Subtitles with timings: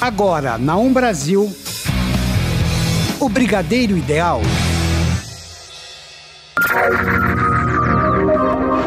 [0.00, 1.54] Agora, na Um Brasil,
[3.20, 4.40] o Brigadeiro Ideal.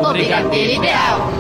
[0.02, 1.32] O Brigadeiro Ideal.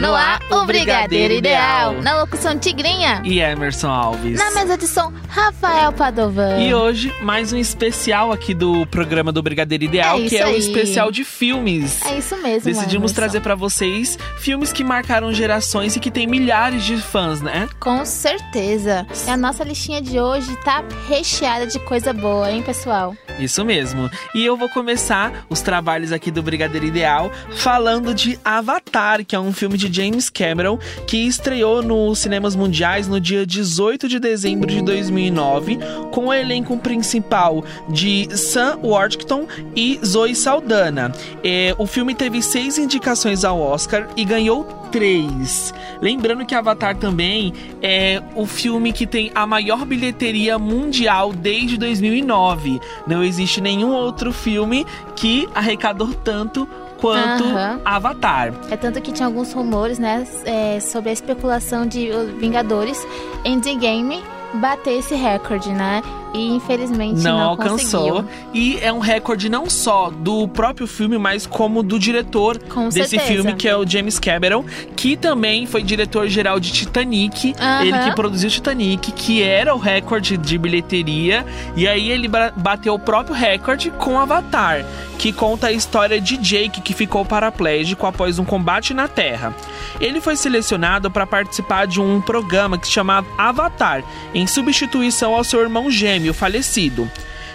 [0.00, 1.92] No ar o Brigadeiro Ideal.
[2.00, 3.20] Na locução Tigrinha.
[3.24, 4.38] E Emerson Alves.
[4.38, 6.58] Na mesa de som, Rafael Padovan.
[6.58, 10.48] E hoje, mais um especial aqui do programa do Brigadeiro Ideal, É que é o
[10.50, 10.58] aí.
[10.58, 12.00] especial de filmes.
[12.06, 13.14] É isso mesmo, Decidimos Emerson.
[13.14, 17.68] trazer pra vocês filmes que marcaram gerações e que tem milhares de fãs, né?
[17.78, 19.06] Com certeza.
[19.26, 23.14] E a nossa listinha de hoje tá recheada de coisa boa, hein, pessoal?
[23.38, 24.10] Isso mesmo.
[24.34, 29.40] E eu vou começar os trabalhos aqui do Brigadeiro Ideal falando de Avatar, que é
[29.40, 34.68] um filme de James Cameron que estreou nos cinemas mundiais no dia 18 de dezembro
[34.68, 35.78] de 2009,
[36.10, 41.12] com o elenco principal de Sam Worthington e Zoe Saldana.
[41.42, 45.72] É, o filme teve seis indicações ao Oscar e ganhou três.
[46.00, 52.80] Lembrando que Avatar também é o filme que tem a maior bilheteria mundial desde 2009.
[53.06, 56.68] Não existe nenhum outro filme que arrecadou tanto
[57.00, 57.80] quanto Aham.
[57.84, 58.52] Avatar.
[58.70, 62.98] É tanto que tinha alguns rumores, né, é, sobre a especulação de Vingadores
[63.44, 64.22] Endgame
[64.54, 66.02] bater esse recorde, né?
[66.32, 68.22] E infelizmente Não, não, alcançou.
[68.22, 68.30] conseguiu.
[68.54, 73.10] E é um recorde não só do próprio filme, mas como do diretor Com desse
[73.10, 73.32] certeza.
[73.32, 77.52] filme, que é o James Cameron, que também foi diretor geral de Titanic.
[77.58, 77.84] Aham.
[77.84, 81.44] Ele que produziu Titanic, que era o recorde de bilheteria.
[81.74, 84.84] E aí ele ba- bateu o próprio recorde com Avatar,
[85.18, 89.52] que conta a história de Jake, que ficou paraplégico após um combate na Terra.
[90.00, 95.44] Ele foi selecionado para participar de um programa que se chamava Avatar, em substituição ao
[95.44, 97.10] seu irmão gêmeo falecido.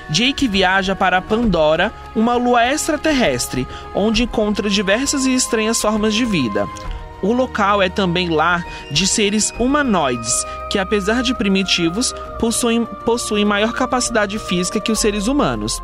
[0.10, 6.68] Jake viaja para Pandora, uma lua extraterrestre, onde encontra diversas e estranhas formas de vida.
[7.22, 13.74] O local é também lar de seres humanoides, que apesar de primitivos, possuem, possuem maior
[13.74, 15.82] capacidade física que os seres humanos.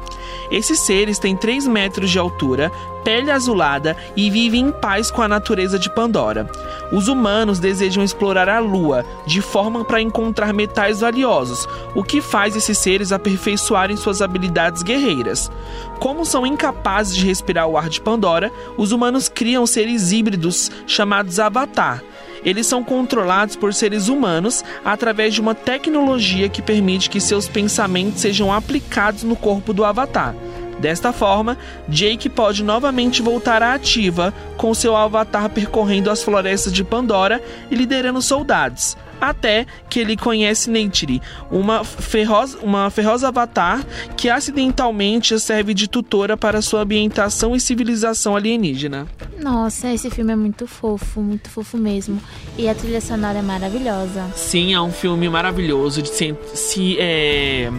[0.52, 2.72] Esses seres têm 3 metros de altura,
[3.03, 6.50] pele azulada e vivem em paz com a natureza de Pandora.
[6.91, 12.56] Os humanos desejam explorar a Lua de forma para encontrar metais valiosos, o que faz
[12.56, 15.51] esses seres aperfeiçoarem suas habilidades guerreiras.
[16.00, 21.39] Como são incapazes de respirar o ar de Pandora, os humanos criam seres híbridos chamados
[21.39, 22.03] Avatar.
[22.44, 28.22] Eles são controlados por seres humanos através de uma tecnologia que permite que seus pensamentos
[28.22, 30.35] sejam aplicados no corpo do Avatar.
[30.81, 36.84] Desta forma, Jake pode novamente voltar à ativa, com seu avatar percorrendo as florestas de
[36.84, 38.97] Pandora e liderando soldados.
[39.22, 41.22] Até que ele conhece Neytiri,
[41.52, 43.86] uma feroz, uma feroz avatar
[44.18, 49.08] que acidentalmente serve de tutora para sua ambientação e civilização alienígena.
[49.40, 52.19] Nossa, esse filme é muito fofo, muito fofo mesmo.
[52.58, 54.28] E a trilha sonora é maravilhosa.
[54.36, 57.72] Sim, é um filme maravilhoso de se, se é,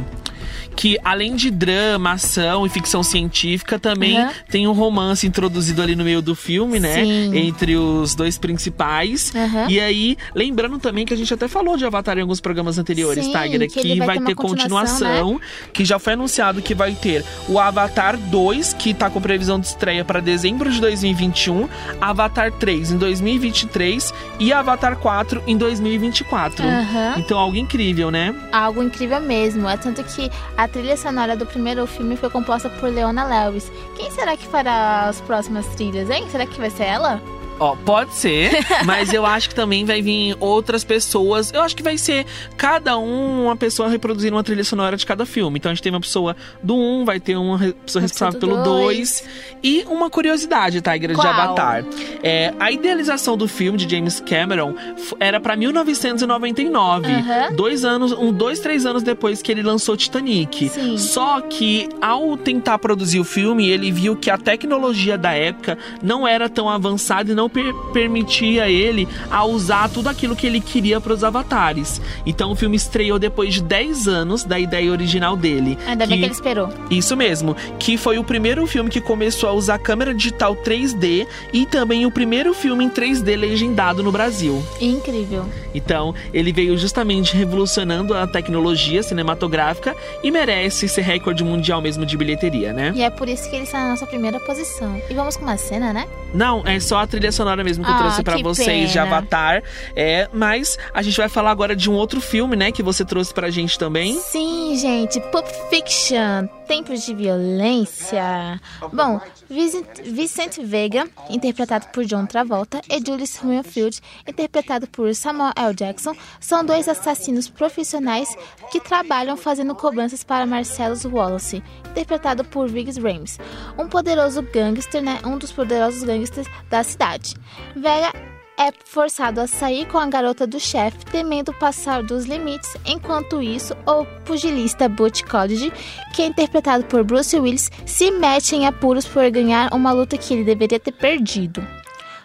[0.76, 4.32] que além de drama, ação e ficção científica, também Aham.
[4.50, 7.04] tem um romance introduzido ali no meio do filme, né?
[7.04, 7.36] Sim.
[7.36, 9.32] Entre os dois principais.
[9.34, 9.66] Aham.
[9.68, 13.24] E aí, lembrando também que a gente até falou de Avatar em alguns programas anteriores,
[13.24, 15.40] Sim, Tiger, que ele vai ter ter uma continuação, continuação,
[15.72, 19.66] que já foi anunciado que vai ter o Avatar 2, que tá com previsão de
[19.66, 21.68] estreia para dezembro de 2021,
[22.00, 26.64] Avatar 3 em 2023 e Avatar 4 em 2024.
[26.64, 27.14] Aham.
[27.18, 28.34] Então, algo incrível, né?
[28.52, 29.68] Algo incrível mesmo.
[29.68, 33.70] É tanto que a trilha sonora do primeiro filme foi composta por Leona Lewis.
[33.96, 36.28] Quem será que fará as próximas trilhas, hein?
[36.30, 37.20] Será que vai ser ela?
[37.58, 38.50] Ó, pode ser,
[38.84, 41.52] mas eu acho que também vai vir outras pessoas.
[41.52, 42.26] Eu acho que vai ser
[42.56, 45.58] cada um uma pessoa reproduzindo uma trilha sonora de cada filme.
[45.58, 48.62] Então a gente tem uma pessoa do 1, vai ter uma pessoa responsável pelo do
[48.62, 49.24] 2.
[49.62, 51.26] E uma curiosidade, Tiger, de Qual?
[51.26, 51.84] Avatar.
[52.22, 54.74] É, a idealização do filme de James Cameron
[55.20, 57.06] era pra 1999.
[57.12, 57.52] Aham.
[57.54, 60.69] Dois anos, um, dois, três anos depois que ele lançou Titanic.
[60.69, 60.96] Sim.
[60.98, 66.26] Só que ao tentar produzir o filme, ele viu que a tecnologia da época não
[66.26, 71.00] era tão avançada e não per- permitia ele a usar tudo aquilo que ele queria
[71.00, 72.00] para os avatares.
[72.26, 75.78] Então o filme estreou depois de 10 anos da ideia original dele.
[75.86, 76.68] Ainda bem que ele esperou.
[76.90, 81.66] Isso mesmo, que foi o primeiro filme que começou a usar câmera digital 3D e
[81.66, 84.62] também o primeiro filme em 3D legendado no Brasil.
[84.80, 85.44] Incrível.
[85.74, 92.16] Então, ele veio justamente revolucionando a tecnologia cinematográfica e merece ser recorde mundial mesmo de
[92.16, 92.92] bilheteria, né?
[92.94, 95.00] E é por isso que ele está na nossa primeira posição.
[95.08, 96.06] E vamos com uma cena, né?
[96.34, 99.06] Não, é só a trilha sonora mesmo que eu Ah, trouxe que vocês de pena.
[99.06, 99.62] Avatar.
[99.94, 103.32] É, mas a gente vai falar agora de um outro filme, né, que você trouxe
[103.34, 104.18] pra gente também.
[104.18, 108.60] Sim, gente, Pulp Fiction, Tempos de Violência.
[108.92, 115.75] Bom, Vicent, Vicente Vega, interpretado por John Travolta, e Julius Winfield, interpretado por Samuel L.
[115.75, 118.29] Jackson, são dois assassinos profissionais
[118.70, 123.38] que trabalham fazendo cobranças para Marcellus Wallace, interpretado por Riggs Rames,
[123.79, 127.35] um poderoso gangster, né, um dos poderosos gangsters da cidade.
[127.76, 128.12] Vega
[128.59, 132.76] é forçado a sair com a garota do chefe, temendo passar dos limites.
[132.85, 135.73] Enquanto isso, o pugilista Butch College,
[136.14, 140.35] que é interpretado por Bruce Willis, se mete em apuros por ganhar uma luta que
[140.35, 141.67] ele deveria ter perdido.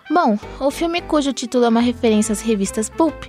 [0.10, 3.26] Bom, o filme cujo título é uma referência às revistas Pulp,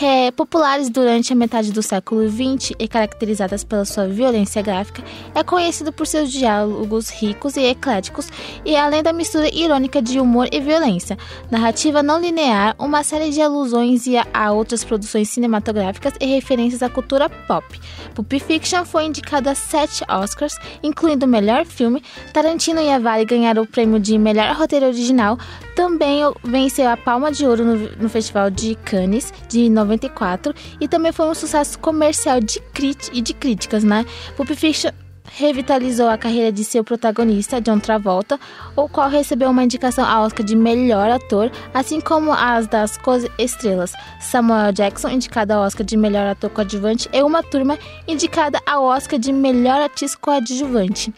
[0.00, 5.42] é, populares durante a metade do século XX e caracterizadas pela sua violência gráfica, é
[5.44, 8.28] conhecido por seus diálogos ricos e ecléticos
[8.64, 11.18] e além da mistura irônica de humor e violência,
[11.50, 16.88] narrativa não linear, uma série de alusões a, a outras produções cinematográficas e referências à
[16.88, 17.78] cultura pop.
[18.14, 22.02] Pulp Fiction foi indicado a sete Oscars, incluindo o melhor filme.
[22.32, 25.38] Tarantino e a Vale ganharam o prêmio de melhor roteiro original.
[25.74, 31.12] Também venceu a Palma de Ouro no, no Festival de Cannes de 94 e também
[31.12, 34.04] foi um sucesso comercial de crit e de críticas, né?
[34.36, 34.90] Pulp Fiction
[35.34, 38.38] revitalizou a carreira de seu protagonista, John Travolta,
[38.76, 43.92] o qual recebeu uma indicação ao Oscar de melhor ator, assim como as das co-estrelas
[44.20, 49.18] Samuel Jackson, indicada ao Oscar de melhor ator coadjuvante, e Uma Turma, indicada ao Oscar
[49.18, 51.12] de melhor atriz coadjuvante.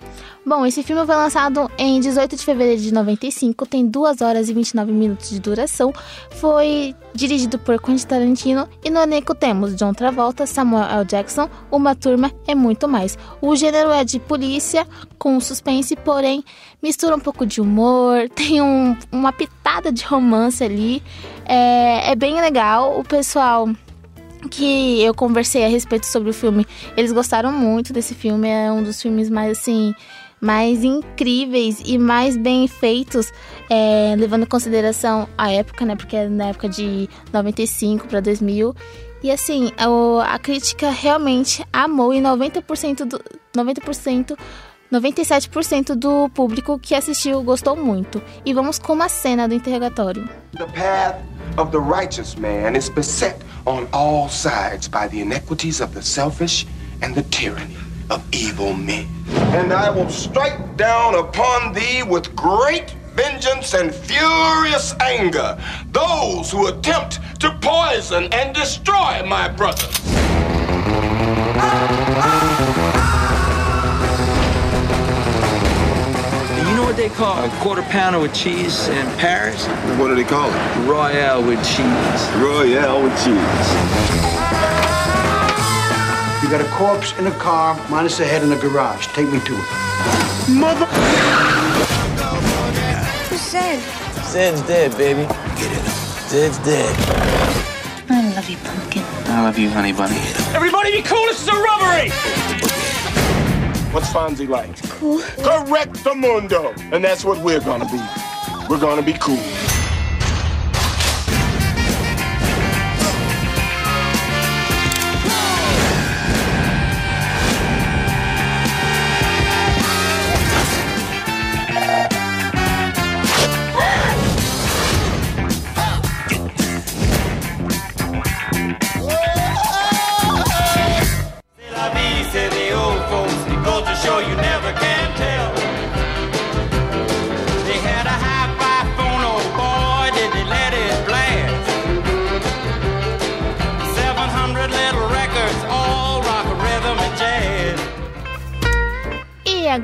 [0.47, 4.53] Bom, esse filme foi lançado em 18 de fevereiro de 95, tem 2 horas e
[4.53, 5.91] 29 minutos de duração,
[6.33, 11.05] foi dirigido por Quentin Tarantino e no elenco temos John Travolta, Samuel L.
[11.07, 13.17] Jackson, Uma Turma e muito mais.
[13.41, 14.87] O gênero é de polícia
[15.19, 16.45] com suspense, porém
[16.83, 21.03] mistura um pouco de humor, tem um- uma pitada de romance ali,
[21.47, 23.01] é, é bem legal.
[23.01, 23.67] O pessoal
[24.51, 26.67] que eu conversei a respeito sobre o filme,
[26.99, 29.95] eles gostaram muito desse filme, é um dos filmes mais assim
[30.45, 33.33] mais incríveis e mais bem feitos,
[33.71, 35.97] é, levando em consideração a época, né?
[35.97, 38.75] Porque é na época de 95 para 2000.
[39.23, 43.19] E assim, o- a crítica realmente amou e 90% do
[43.57, 44.37] 90%
[44.93, 48.23] 97% do público que assistiu gostou muito.
[48.45, 50.29] E vamos com uma cena do interrogatório.
[50.57, 51.17] The path
[51.59, 53.37] of the righteous man is beset
[53.67, 56.67] on all sides by the iniquities of the selfish
[57.03, 57.77] and the tyranny
[58.11, 59.07] of evil men.
[59.29, 65.57] And I will strike down upon thee with great vengeance and furious anger
[65.93, 69.99] those who attempt to poison and destroy my brothers.
[76.59, 79.67] You know what they call a quarter pounder with cheese in Paris?
[79.99, 80.89] What do they call it?
[80.89, 82.31] Royale with cheese.
[82.37, 84.54] Royale with cheese.
[86.45, 89.07] You got a corpse in a car, minus a head in a garage.
[89.15, 90.51] Take me to it.
[90.51, 90.85] Mother.
[93.31, 93.81] Who's Sid?
[94.27, 95.23] Sid's dead, baby.
[95.23, 95.89] Get it.
[96.29, 96.95] Sid's dead.
[98.11, 99.03] I love you, pumpkin.
[99.33, 100.19] I love you, honey bunny.
[100.55, 102.11] Everybody be cool, this is a robbery!
[103.95, 104.77] What's Fonzie like?
[104.91, 105.23] Cool.
[105.43, 106.75] Correct the mundo.
[106.93, 108.03] And that's what we're gonna be.
[108.69, 109.64] We're gonna be cool.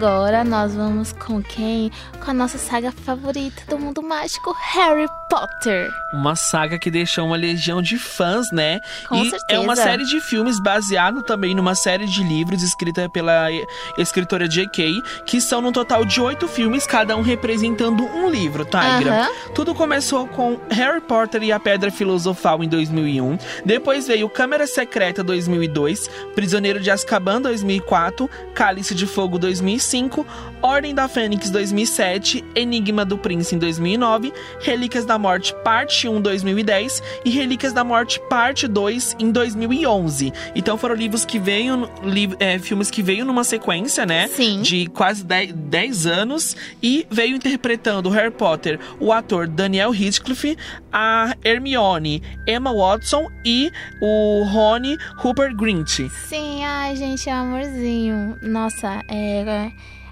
[0.01, 1.93] Agora nós vamos com quem?
[2.31, 5.91] Com a nossa saga favorita do mundo mágico, Harry Potter.
[6.13, 8.79] Uma saga que deixou uma legião de fãs, né?
[9.09, 9.45] Com e certeza.
[9.49, 13.67] é uma série de filmes baseado também numa série de livros escrita pela e-
[13.99, 19.23] escritora J.K., que são no total de oito filmes, cada um representando um livro, Tigra.
[19.23, 19.29] Aham.
[19.53, 25.25] Tudo começou com Harry Potter e a Pedra Filosofal em 2001, depois veio Câmara Secreta
[25.25, 30.25] 2002, Prisioneiro de Azkaban 2004, Cálice de Fogo 2005,
[30.63, 32.20] Ordem da Fênix 2007,
[32.55, 38.21] Enigma do Príncipe em 2009, Relíquias da Morte Parte 1 2010 e Relíquias da Morte
[38.29, 40.33] Parte 2 em 2011.
[40.55, 44.29] Então foram livros que veio, li, é, filmes que veio numa sequência, né?
[44.29, 44.63] Sim.
[44.63, 50.57] De quase 10 anos e veio interpretando Harry Potter o ator Daniel Radcliffe,
[50.93, 56.09] a Hermione, Emma Watson e o Rony Rupert Grint.
[56.29, 58.37] Sim, ai, gente, é um amorzinho.
[58.43, 59.71] Nossa, é.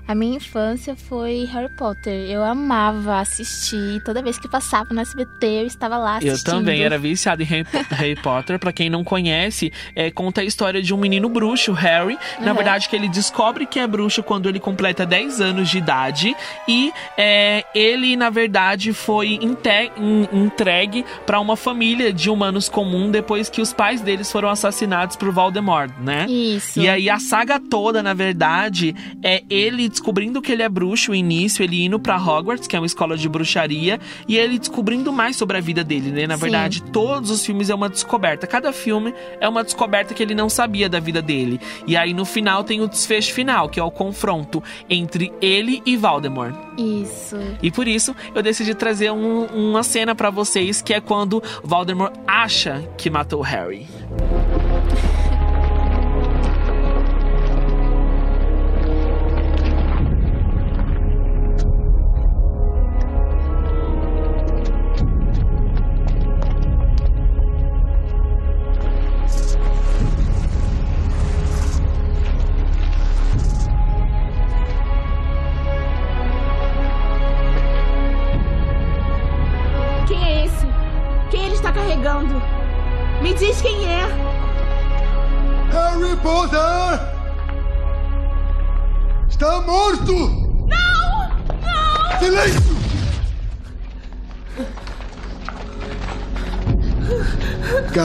[0.08, 2.14] A minha infância foi Harry Potter.
[2.30, 4.02] Eu amava assistir.
[4.02, 6.48] Toda vez que passava no SBT, eu estava lá assistindo.
[6.48, 7.44] Eu também era viciado em
[7.90, 8.58] Harry, Potter.
[8.58, 12.16] Pra quem não conhece, é, conta a história de um menino bruxo, Harry.
[12.40, 12.54] Na Uhum.
[12.56, 16.34] verdade, que ele descobre que é bruxo quando ele completa 10 anos de idade.
[16.66, 23.60] E é, ele, na verdade, foi entregue pra uma família de humanos comum depois que
[23.60, 26.24] os pais deles foram assassinados por Voldemort, né?
[26.30, 26.80] Isso.
[26.80, 31.14] E aí a saga toda, na verdade, é ele descobrindo que ele é bruxo, o
[31.14, 35.34] início, ele indo pra Hogwarts, que é uma escola de bruxaria, e ele descobrindo mais
[35.34, 36.24] sobre a vida dele, né?
[36.26, 36.42] Na Sim.
[36.42, 38.46] verdade, todos os filmes é uma descoberta.
[38.46, 41.60] Cada filme é uma descoberta que ele não sabia da vida dele.
[41.84, 45.96] E aí no final tem o desfecho final, que é o confronto entre ele e
[45.96, 46.54] Voldemort.
[46.78, 47.36] Isso.
[47.60, 52.12] E por isso eu decidi trazer um- uma cena pra vocês, que é quando Voldemort
[52.24, 53.86] acha que matou Harry.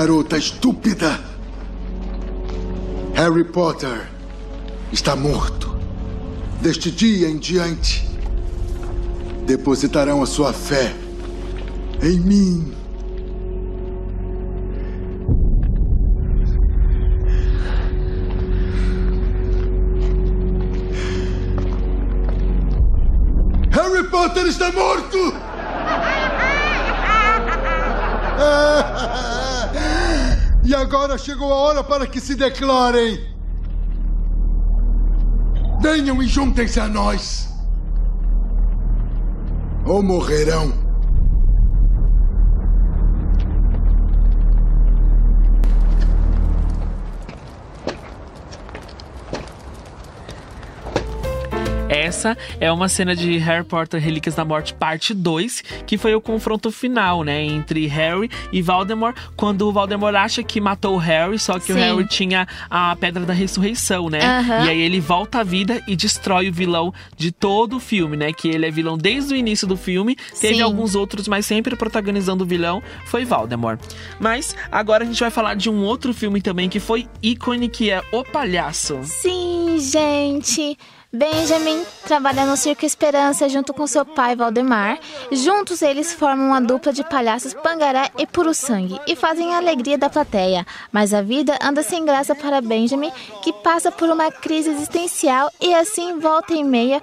[0.03, 1.17] Garota estúpida!
[3.13, 4.05] Harry Potter
[4.91, 5.77] está morto.
[6.59, 8.05] Deste dia em diante,
[9.45, 10.93] depositarão a sua fé
[12.01, 12.73] em mim.
[23.71, 25.42] Harry Potter está morto!
[30.93, 33.19] Agora chegou a hora para que se declarem.
[35.81, 37.49] Venham e juntem-se a nós.
[39.85, 40.82] Ou morrerão.
[51.93, 56.19] Essa é uma cena de Harry Potter Relíquias da Morte parte 2, que foi o
[56.19, 61.37] confronto final, né, entre Harry e Voldemort, quando o Voldemort acha que matou o Harry,
[61.37, 61.81] só que o Sim.
[61.81, 64.19] Harry tinha a Pedra da Ressurreição, né?
[64.21, 64.65] Aham.
[64.65, 68.33] E aí ele volta à vida e destrói o vilão de todo o filme, né?
[68.33, 70.61] Que ele é vilão desde o início do filme, teve Sim.
[70.61, 73.79] alguns outros, mas sempre protagonizando o vilão foi Voldemort.
[74.19, 77.91] Mas agora a gente vai falar de um outro filme também que foi ícone, que
[77.91, 78.99] é O Palhaço.
[79.03, 80.75] Sim, gente.
[81.15, 84.97] Benjamin trabalha no Circo Esperança junto com seu pai Valdemar.
[85.31, 89.95] Juntos eles formam uma dupla de palhaços Pangaré e Puro Sangue e fazem a alegria
[89.95, 90.65] da plateia.
[90.91, 93.11] Mas a vida anda sem graça para Benjamin,
[93.43, 96.99] que passa por uma crise existencial e assim volta e meia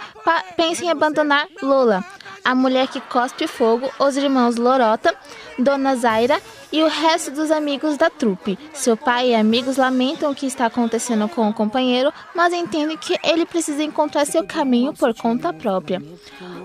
[0.57, 2.05] pensa em abandonar Lola,
[2.45, 5.15] a mulher que cospe fogo, os irmãos Lorota,
[5.57, 8.59] Dona Zaira e o resto dos amigos da trupe.
[8.73, 13.19] Seu pai e amigos lamentam o que está acontecendo com o companheiro, mas entendem que
[13.25, 16.03] ele precisa encontrar seu caminho por conta própria.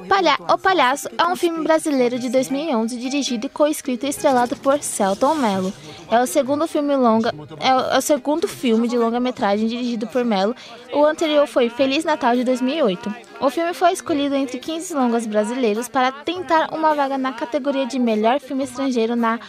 [0.07, 4.81] Palha o Palhaço é um filme brasileiro de 2011 dirigido e coescrito e estrelado por
[4.81, 5.74] Celton Mello.
[6.12, 10.55] É o segundo filme longa, é o, é segundo filme de longa-metragem dirigido por Mello.
[10.93, 13.13] O anterior foi Feliz Natal de 2008.
[13.41, 17.97] O filme foi escolhido entre 15 longas brasileiros para tentar uma vaga na categoria de
[17.97, 19.39] melhor filme estrangeiro na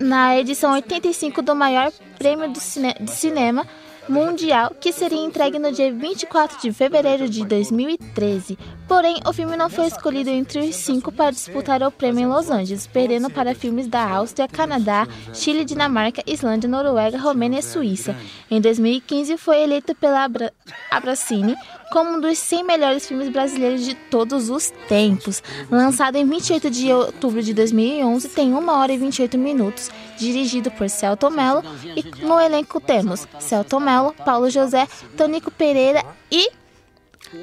[0.00, 3.66] na edição 85 do maior prêmio cine- de cinema
[4.08, 8.58] mundial, que seria entregue no dia 24 de fevereiro de 2013.
[8.88, 12.50] Porém, o filme não foi escolhido entre os cinco para disputar o prêmio em Los
[12.50, 18.16] Angeles, perdendo para filmes da Áustria, Canadá, Chile, Dinamarca, Islândia, Noruega, Romênia e Suíça.
[18.50, 20.52] Em 2015, foi eleito pela Abra
[20.90, 21.54] Abracine
[21.90, 25.42] como um dos 100 melhores filmes brasileiros de todos os tempos.
[25.70, 30.88] Lançado em 28 de outubro de 2011, tem 1 hora e 28 minutos, dirigido por
[30.88, 31.62] Celton Mello
[31.96, 36.50] e no elenco temos Celton Mello, Paulo José, Tonico Pereira e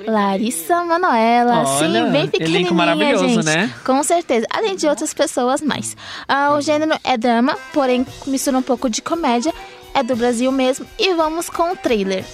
[0.05, 3.45] Larissa Manoela, Olha, sim, bem pequenininha, maravilhoso, gente.
[3.45, 3.73] né?
[3.85, 5.95] Com certeza, além de outras pessoas mais.
[6.27, 9.53] Ah, o gênero é drama, porém mistura um pouco de comédia,
[9.93, 12.25] é do Brasil mesmo, e vamos com o trailer.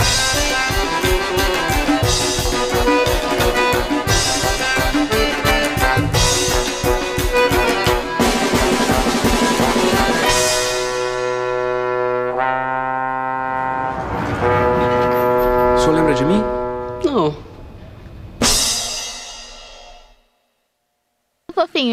[0.00, 0.49] O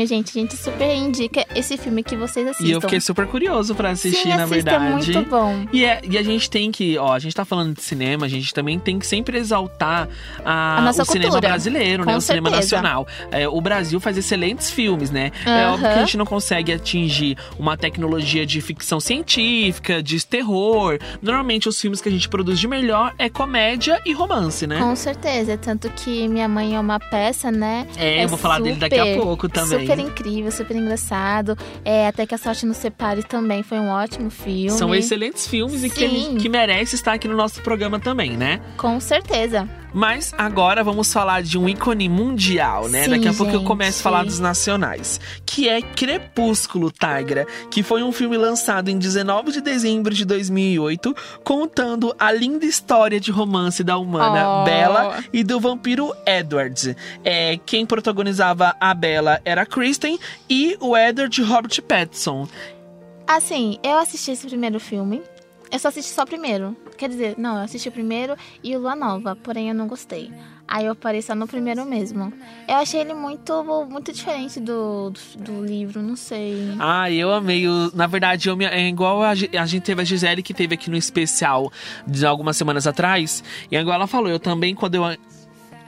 [0.05, 0.37] Gente.
[0.37, 2.67] A gente super indica esse filme que vocês assistam.
[2.67, 5.11] E eu fiquei super curioso pra assistir, Sim, na é verdade.
[5.13, 5.65] muito bom.
[5.71, 8.29] E, é, e a gente tem que, ó, a gente tá falando de cinema, a
[8.29, 10.07] gente também tem que sempre exaltar
[10.45, 11.49] a, A nossa o cinema cultura.
[11.49, 12.11] brasileiro, né?
[12.11, 12.75] Com O cinema certeza.
[12.77, 13.07] nacional.
[13.31, 15.31] É, o Brasil faz excelentes filmes, né?
[15.45, 15.73] É Aham.
[15.73, 20.97] óbvio que a gente não consegue atingir uma tecnologia de ficção científica, de terror.
[21.21, 24.79] Normalmente os filmes que a gente produz de melhor é comédia e romance, né?
[24.79, 27.87] Com certeza, tanto que Minha Mãe é uma peça, né?
[27.97, 29.86] É, eu vou falar dele daqui a pouco também.
[29.87, 31.57] Super incrível, super engraçado.
[31.85, 34.71] É, Até que a Sorte nos Separe também foi um ótimo filme.
[34.71, 36.37] São excelentes filmes e que, Sim.
[36.37, 38.61] que merece estar aqui no nosso programa também, né?
[38.77, 39.67] Com certeza.
[39.97, 43.05] Mas agora vamos falar de um ícone mundial, né?
[43.05, 43.67] Sim, Daqui a pouco eu gente.
[43.67, 45.19] começo a falar dos nacionais.
[45.43, 47.47] Que é Crepúsculo, Tigra.
[47.71, 53.19] Que foi um filme lançado em 19 de dezembro de 2008, contando a linda história
[53.19, 54.63] de romance da humana Oh.
[54.65, 56.95] Bella e do vampiro Edward.
[57.23, 62.47] É, quem protagonizava a Bella era a Kristen e o Edward Robert Pattinson.
[63.25, 65.23] Assim, eu assisti esse primeiro filme.
[65.71, 66.77] Eu só assisti só o primeiro.
[66.97, 70.31] Quer dizer, não, eu assisti o primeiro e o Lua Nova, porém eu não gostei.
[70.67, 72.33] Aí eu parei só no primeiro mesmo.
[72.67, 76.75] Eu achei ele muito, muito diferente do, do, do livro, não sei.
[76.77, 77.65] Ah, eu amei.
[77.69, 80.73] o- Na verdade, eu me- é igual a, a gente teve a Gisele que teve
[80.75, 81.71] aqui no especial
[82.05, 83.41] de algumas semanas atrás.
[83.71, 85.03] E igual ela falou, eu também, quando eu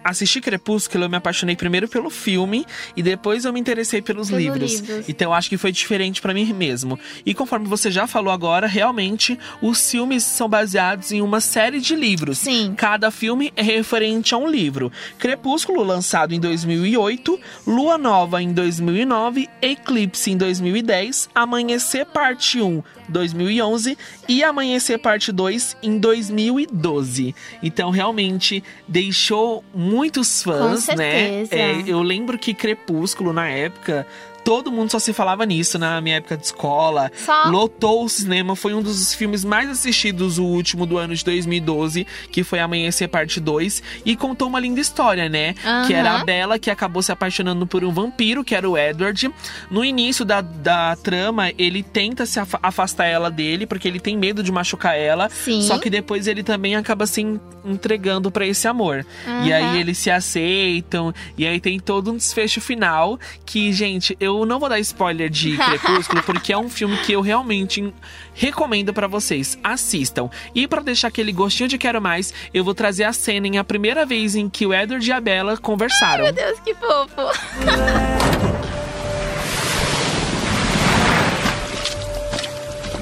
[0.03, 2.65] assisti Crepúsculo, eu me apaixonei primeiro pelo filme
[2.95, 4.79] e depois eu me interessei pelos Pelos livros.
[4.81, 5.09] livros.
[5.09, 6.99] Então eu acho que foi diferente pra mim mesmo.
[7.25, 11.95] E conforme você já falou agora, realmente os filmes são baseados em uma série de
[11.95, 12.39] livros.
[12.39, 12.73] Sim.
[12.75, 14.91] Cada filme é referente a um livro.
[15.17, 23.97] Crepúsculo, lançado em 2008, Lua Nova em 2009, Eclipse em 2010, Amanhecer Parte 1 2011
[24.27, 27.35] e Amanhecer Parte 2 em 2012.
[27.61, 31.43] Então, realmente, deixou muitos fãs, né?
[31.51, 34.05] É, eu lembro que Crepúsculo, na época,
[34.43, 37.11] todo mundo só se falava nisso na minha época de escola.
[37.15, 37.49] Só.
[37.49, 42.05] Lotou o cinema, foi um dos filmes mais assistidos, o último do ano de 2012,
[42.31, 45.55] que foi Amanhecer Parte 2, e contou uma linda história, né?
[45.65, 45.87] Aham.
[45.87, 49.29] Que era a Bella que acabou se apaixonando por um vampiro, que era o Edward.
[49.69, 54.17] No início da, da trama, ele tenta se afa- afastar ela dele, porque ele tem
[54.17, 55.29] medo de machucar ela.
[55.29, 55.61] Sim.
[55.61, 59.05] Só que depois ele também acaba se en- entregando pra esse amor.
[59.45, 59.71] E Aham.
[59.71, 64.59] aí eles se aceitam, e aí tem todo um desfecho final que, gente, eu não
[64.59, 67.93] vou dar spoiler de Crepúsculo, porque é um filme que eu realmente
[68.33, 69.57] recomendo pra vocês.
[69.63, 70.29] Assistam.
[70.53, 73.63] E pra deixar aquele gostinho de quero mais, eu vou trazer a cena em a
[73.63, 76.25] primeira vez em que o Edward e a Bella conversaram.
[76.25, 77.21] Meu Deus, que fofo.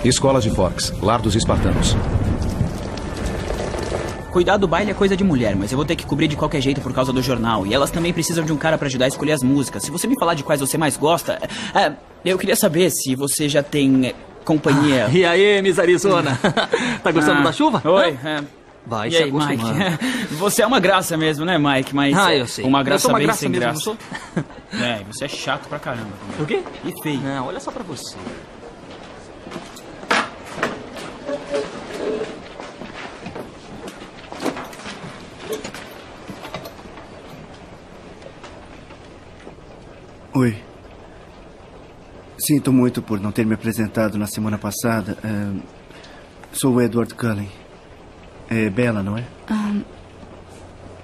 [0.03, 1.95] Escola de Forks, Lar dos Espartanos.
[4.37, 6.61] Cuidar do baile é coisa de mulher, mas eu vou ter que cobrir de qualquer
[6.61, 7.65] jeito por causa do jornal.
[7.65, 9.81] E elas também precisam de um cara pra ajudar a escolher as músicas.
[9.81, 11.39] Se você me falar de quais você mais gosta,
[11.73, 15.07] é, eu queria saber se você já tem é, companhia.
[15.11, 16.37] E aí, Miss Arizona?
[17.03, 17.81] tá gostando Ah, da chuva?
[17.83, 18.15] Oi.
[18.23, 18.43] é.
[18.85, 19.63] Vai e se aí, Mike?
[20.37, 21.95] Você é uma graça mesmo, né, Mike?
[21.95, 22.63] Mas Ah, é eu sei.
[22.63, 23.75] Uma Eu graça sou uma bem graça sem mesmo, graça.
[23.75, 23.97] não sou?
[24.79, 26.11] É, você é chato pra caramba.
[26.39, 26.61] O quê?
[26.85, 27.19] E feio.
[27.21, 28.15] Não, olha só pra você.
[40.37, 40.55] Oi.
[42.37, 45.17] Sinto muito por não ter me apresentado na semana passada.
[45.25, 45.61] Ahn,
[46.51, 47.49] sou o Edward Cullen.
[48.47, 49.23] É Bela, não é?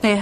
[0.04, 0.22] É.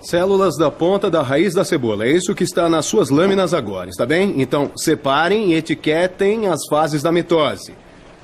[0.00, 2.06] Células da ponta da raiz da cebola.
[2.06, 4.40] É isso que está nas suas lâminas agora, está bem?
[4.40, 7.74] Então, separem e etiquetem as fases da mitose.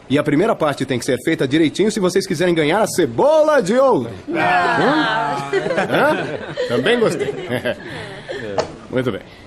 [0.09, 3.61] E a primeira parte tem que ser feita direitinho se vocês quiserem ganhar a cebola
[3.61, 4.11] de ouro.
[4.31, 5.51] Hã?
[5.91, 6.69] Hã?
[6.69, 7.35] Também gostei.
[8.93, 9.44] Muito bem.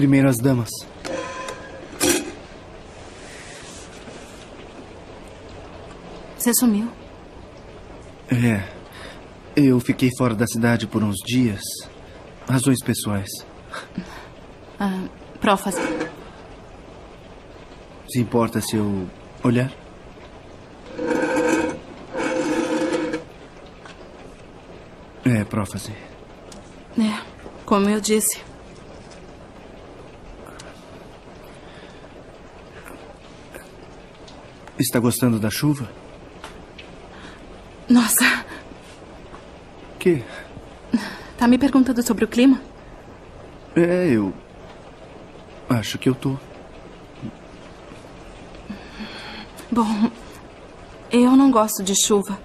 [0.00, 0.70] Primeiro as damas.
[6.38, 6.88] Você sumiu.
[8.30, 8.66] É.
[9.54, 11.60] Eu fiquei fora da cidade por uns dias.
[12.48, 13.28] Razões pessoais.
[14.78, 15.04] Ah,
[15.38, 15.82] prófase.
[18.08, 19.06] Se importa se eu
[19.44, 19.70] olhar?
[25.26, 25.92] É, prófase.
[26.98, 27.20] É,
[27.66, 28.48] como eu disse.
[34.80, 35.90] Está gostando da chuva?
[37.86, 38.46] Nossa,
[39.98, 40.24] Que?
[41.36, 42.58] tá me perguntando sobre o clima?
[43.76, 44.32] É, eu.
[45.68, 46.34] Acho que eu tô.
[49.70, 50.10] Bom,
[51.10, 52.40] eu não gosto de chuva.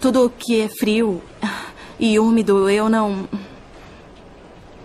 [0.00, 1.22] Tudo que é frio
[1.98, 3.28] e úmido, eu não.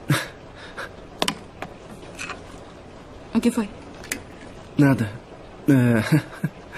[3.34, 3.68] O que foi?
[4.78, 5.12] Nada.
[5.70, 6.60] É.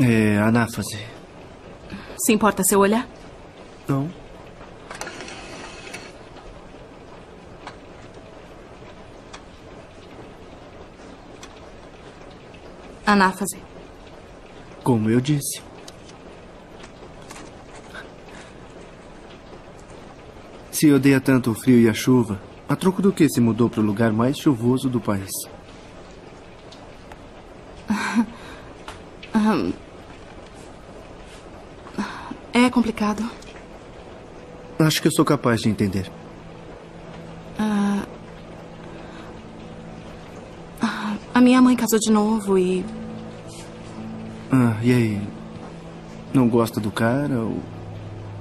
[0.00, 0.96] É anáfase.
[2.24, 3.04] Se importa se eu olhar?
[3.88, 4.08] Não.
[13.04, 13.58] Anáfase.
[14.84, 15.60] Como eu disse.
[20.70, 23.80] Se odeia tanto o frio e a chuva, a troco do que se mudou para
[23.80, 25.30] o lugar mais chuvoso do país?
[32.52, 33.22] É complicado.
[34.78, 36.10] Acho que eu sou capaz de entender.
[37.58, 38.02] Ah,
[40.82, 42.84] ah, a minha mãe casou de novo e.
[44.50, 45.28] Ah, e aí?
[46.34, 47.58] Não gosta do cara ou.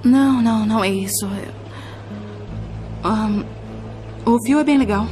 [0.04, 1.26] Não, não, não é isso.
[1.28, 1.54] É-
[4.28, 5.06] Ahn, o fio é bem legal.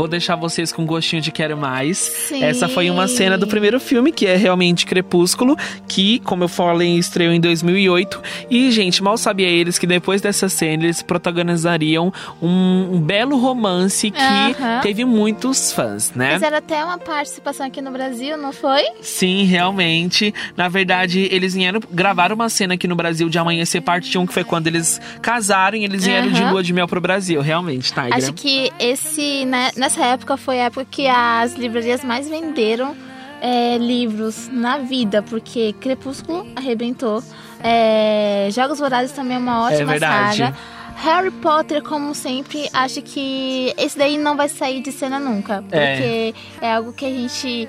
[0.00, 1.98] Vou deixar vocês com gostinho de quero mais.
[1.98, 2.42] Sim.
[2.42, 5.54] Essa foi uma cena do primeiro filme, que é realmente Crepúsculo,
[5.86, 8.22] que, como eu falei, estreou em 2008.
[8.50, 12.10] E, gente, mal sabia eles que depois dessa cena eles protagonizariam
[12.40, 16.32] um, um belo romance que teve muitos fãs, né?
[16.32, 18.82] Fizeram até uma participação aqui no Brasil, não foi?
[19.02, 20.32] Sim, realmente.
[20.56, 24.32] Na verdade, eles vieram gravar uma cena aqui no Brasil de Amanhecer Parte 1, que
[24.32, 27.42] foi quando eles casaram e eles vieram de lua de mel pro Brasil.
[27.42, 28.16] Realmente, Tigra.
[28.16, 32.96] Acho que esse, né, nessa época foi a época que as livrarias mais venderam
[33.40, 37.22] é, livros na vida, porque Crepúsculo arrebentou.
[37.62, 40.38] É, Jogos Vorazes também é uma ótima verdade.
[40.38, 40.56] saga.
[40.96, 45.64] Harry Potter, como sempre, acho que esse daí não vai sair de cena nunca.
[45.72, 45.96] É.
[45.96, 47.68] Porque é, algo que a gente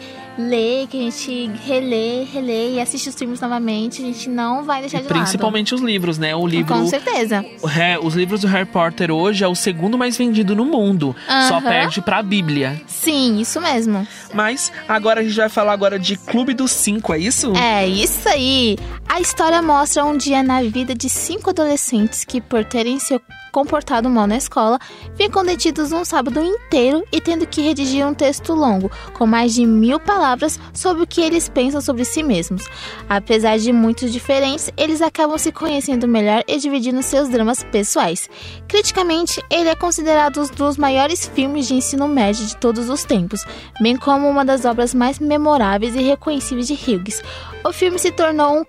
[0.49, 4.01] lê, que a gente relê, relê e assiste os filmes novamente.
[4.01, 6.35] A gente não vai deixar E de principalmente os livros, né?
[6.35, 6.49] O lado.
[6.49, 6.73] livro.
[6.73, 7.45] Com certeza.
[7.65, 11.15] Harry- os livros do Harry Potter hoje é o segundo mais vendido no mundo.
[11.47, 12.81] Só perde pra Bíblia.
[12.87, 14.07] Sim, isso mesmo.
[14.33, 17.53] Mas agora a gente vai falar agora de Clube dos Cinco, é isso?
[17.55, 18.77] É isso aí.
[19.07, 23.13] A história mostra um dia na vida de cinco adolescentes que, por terem se
[23.51, 24.79] comportado mal na escola,
[25.15, 29.65] ficam detidos um sábado inteiro e tendo que redigir um texto longo, com mais de
[29.65, 32.65] mil palavras, sobre o que eles pensam sobre si mesmos.
[33.09, 38.29] Apesar de muitos diferentes, eles acabam se conhecendo melhor e dividindo seus dramas pessoais.
[38.67, 43.45] Criticamente, ele é considerado um dos maiores filmes de ensino médio de todos os tempos,
[43.79, 47.21] bem como uma das obras mais memoráveis e reconhecíveis de Hughes.
[47.63, 48.65] O filme se tornou um,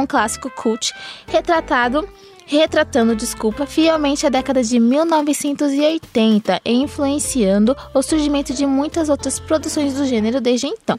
[0.00, 0.92] um clássico cult,
[1.26, 2.06] retratado
[2.46, 9.94] retratando, desculpa, fielmente a década de 1980 e influenciando o surgimento de muitas outras produções
[9.94, 10.98] do gênero desde então.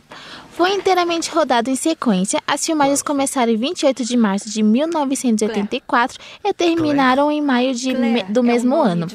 [0.56, 2.42] Foi inteiramente rodado em sequência.
[2.48, 8.24] As filmagens começaram em 28 de março de 1984 e terminaram em maio de me-
[8.24, 9.06] do mesmo ano.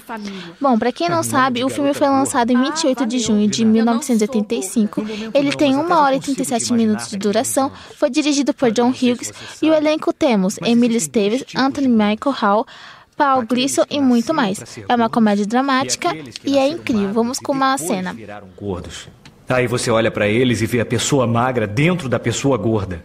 [0.60, 5.00] Bom, pra quem não sabe, o filme foi lançado em 28 de junho de 1985.
[5.32, 7.72] Ele tem 1 hora e 37 minutos de duração.
[7.96, 12.66] Foi dirigido por John Hughes e o elenco temos Emily Esteves, Anthony Michael Hall,
[13.16, 14.58] Paul Gleason e muito mais.
[14.88, 17.12] É uma comédia dramática e é incrível.
[17.14, 18.12] Vamos com uma cena.
[18.12, 19.08] Viraram gordos.
[19.50, 23.04] Aí você olha pra eles e vê a pessoa magra dentro da pessoa gorda.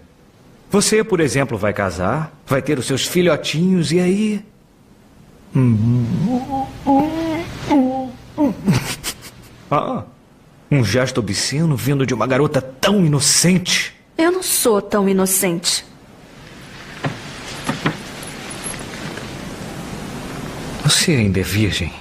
[0.70, 4.46] Você, por exemplo, vai casar, vai ter os seus filhotinhos e aí.
[9.72, 10.04] Ah,
[10.70, 13.96] um gesto obsceno vindo de uma garota tão inocente.
[14.16, 15.84] Eu não sou tão inocente.
[20.84, 21.92] Você ainda é virgem.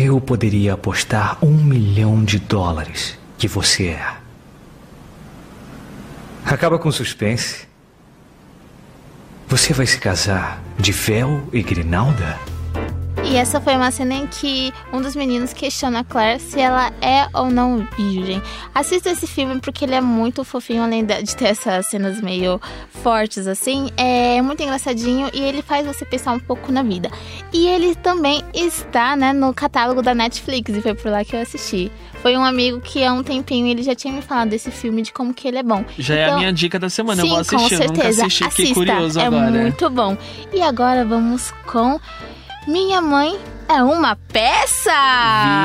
[0.00, 4.16] Eu poderia apostar um milhão de dólares que você é.
[6.44, 7.68] Acaba com suspense.
[9.46, 12.38] Você vai se casar de véu e grinalda?
[13.32, 16.92] E essa foi uma cena em que um dos meninos questiona a Claire se ela
[17.00, 18.42] é ou não virgem.
[18.74, 22.60] Assista esse filme porque ele é muito fofinho, além de ter essas cenas meio
[23.02, 23.88] fortes assim.
[23.96, 27.10] É muito engraçadinho e ele faz você pensar um pouco na vida.
[27.54, 31.40] E ele também está, né, no catálogo da Netflix e foi por lá que eu
[31.40, 31.90] assisti.
[32.20, 35.10] Foi um amigo que há um tempinho ele já tinha me falado desse filme, de
[35.10, 35.82] como que ele é bom.
[35.98, 37.56] Já é a Então, minha dica da semana, sim, eu vou assistir.
[37.78, 38.22] com eu nunca certeza.
[38.26, 39.50] assisti, fiquei Assista, curioso é agora.
[39.50, 40.18] muito bom.
[40.52, 41.98] E agora vamos com
[42.66, 44.90] Minha Mãe é uma peça!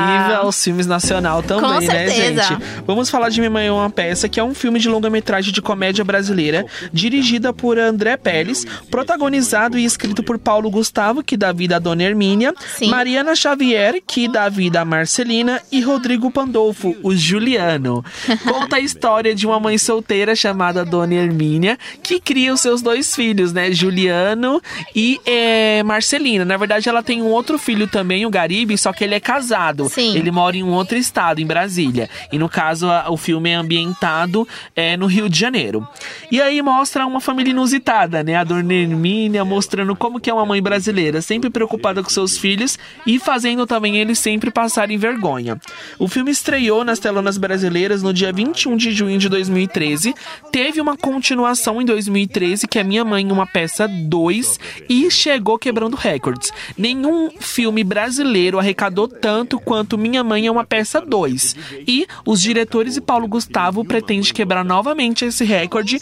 [0.06, 2.58] Viva os filmes nacional também, né, gente?
[2.86, 5.60] Vamos falar de Minha Mãe é uma Peça, que é um filme de longa-metragem de
[5.60, 11.76] comédia brasileira, dirigida por André Peles, protagonizado e escrito por Paulo Gustavo, que dá vida
[11.76, 12.54] a Dona Hermínia,
[12.88, 18.04] Mariana Xavier, que dá vida a Marcelina, e Rodrigo Pandolfo, o Juliano.
[18.44, 23.14] Conta a história de uma mãe solteira chamada Dona Hermínia, que cria os seus dois
[23.14, 23.72] filhos, né?
[23.72, 24.60] Juliano
[24.94, 26.44] e eh, Marcelina.
[26.44, 29.88] Na verdade, ela tem um outro filho também, o Garibe, só que ele é casado.
[30.16, 32.08] Ele mora em um outro estado, em Brasília.
[32.32, 34.46] E no caso, a- o filme é ambientado
[34.76, 35.86] é, no Rio de Janeiro.
[36.30, 38.36] E aí mostra uma família inusitada, né?
[38.36, 42.78] A Dona Hermínia mostrando como que é uma mãe brasileira, sempre preocupada com seus filhos
[43.06, 45.58] e fazendo também eles sempre passarem vergonha.
[45.98, 50.14] O filme estreou nas telonas brasileiras no dia 21 de junho de 2013.
[50.52, 55.96] Teve uma continuação em 2013, que é Minha Mãe, uma peça 2, e chegou quebrando
[55.96, 56.50] recordes.
[56.76, 61.56] Nenhum filme brasileiro arrecadou tanto quanto Minha Mãe é uma peça 2.
[61.86, 66.00] E os diretores e Paulo Gustavo pretende quebrar novamente esse recorde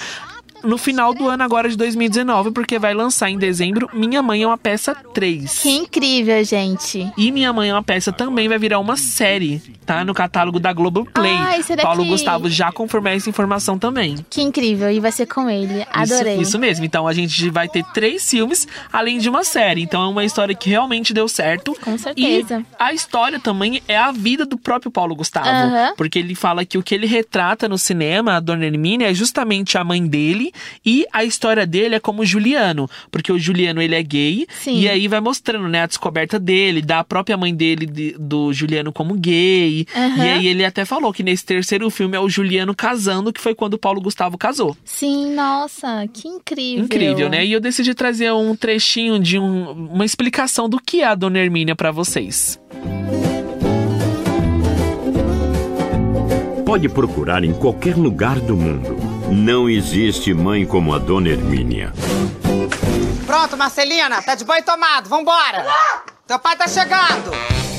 [0.66, 4.46] no final do ano agora de 2019, porque vai lançar em dezembro Minha Mãe é
[4.46, 5.60] uma peça 3.
[5.60, 7.10] Que incrível, gente.
[7.16, 10.04] E Minha Mãe é uma peça também vai virar uma série, tá?
[10.04, 11.32] No catálogo da Globoplay.
[11.32, 14.16] Ai, será Paulo Gustavo já confirmou essa informação também.
[14.28, 14.90] Que incrível.
[14.90, 15.86] E vai ser com ele.
[15.92, 16.34] Adorei.
[16.34, 16.84] Isso, isso mesmo.
[16.84, 19.82] Então a gente vai ter três filmes além de uma série.
[19.82, 21.76] Então é uma história que realmente deu certo.
[21.80, 22.60] Com certeza.
[22.60, 25.48] E a história também é a vida do próprio Paulo Gustavo.
[25.48, 25.94] Aham.
[25.96, 29.78] Porque ele fala que o que ele retrata no cinema, a Dona Hermínia, é justamente
[29.78, 30.52] a mãe dele.
[30.84, 32.88] E a história dele é como o Juliano.
[33.10, 34.46] Porque o Juliano, ele é gay.
[34.62, 34.80] Sim.
[34.80, 38.92] E aí vai mostrando, né, a descoberta dele, da própria mãe dele, de- do Juliano
[38.92, 39.86] como gay.
[39.94, 40.24] Aham.
[40.24, 43.54] E aí ele até falou que nesse terceiro filme é o Juliano casando, que foi
[43.54, 44.76] quando o Paulo Gustavo casou.
[44.84, 46.84] Sim, nossa, que incrível.
[46.84, 47.44] Incrível, né?
[47.44, 51.38] E eu decidi trazer um trechinho de um- uma explicação do que é a Dona
[51.38, 52.58] Hermínia pra vocês.
[56.64, 58.96] Pode procurar em qualquer lugar do mundo.
[59.28, 61.92] Não existe mãe como a Dona Hermínia.
[63.26, 65.66] Pronto, Marcelina, tá de banho tomado, vambora!
[66.26, 67.32] Teu pai tá chegando!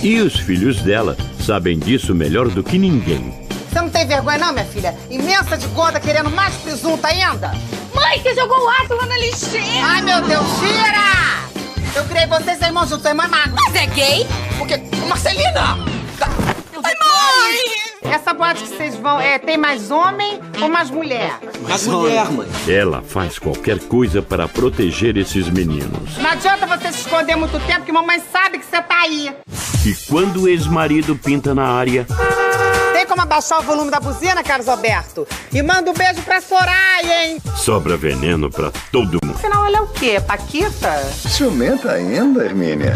[0.03, 3.47] E os filhos dela sabem disso melhor do que ninguém.
[3.69, 4.97] Você não tem vergonha não, minha filha?
[5.10, 7.51] Imensa de gorda querendo mais presunto ainda?
[7.95, 9.86] Mãe, você jogou o ácido lá na lixeira!
[9.86, 11.47] Ai, meu Deus, tira!
[11.95, 13.53] Eu criei vocês irmãos juntos, sua irmã é magra.
[13.55, 14.27] Mas é gay?
[14.57, 14.77] Porque...
[15.07, 15.77] Marcelina!
[16.83, 17.87] Ai, mãe!
[18.01, 21.38] Essa boate que vocês vão, é, tem mais homem ou mais mulher?
[21.62, 22.47] Mais mulher, mãe.
[22.67, 26.17] Ela faz qualquer coisa para proteger esses meninos.
[26.17, 29.33] Não adianta você se esconder muito tempo, que mamãe sabe que você tá aí.
[29.86, 32.05] E quando o ex-marido pinta na área,
[32.93, 35.27] Tem como abaixar o volume da buzina, Carlos Alberto?
[35.53, 37.38] E manda um beijo pra Soraya, hein?
[37.55, 39.36] sobra veneno para todo mundo.
[39.36, 40.19] Afinal, ela é o quê?
[40.25, 41.03] Paquita?
[41.13, 42.95] Ciumenta ainda, Hermínia?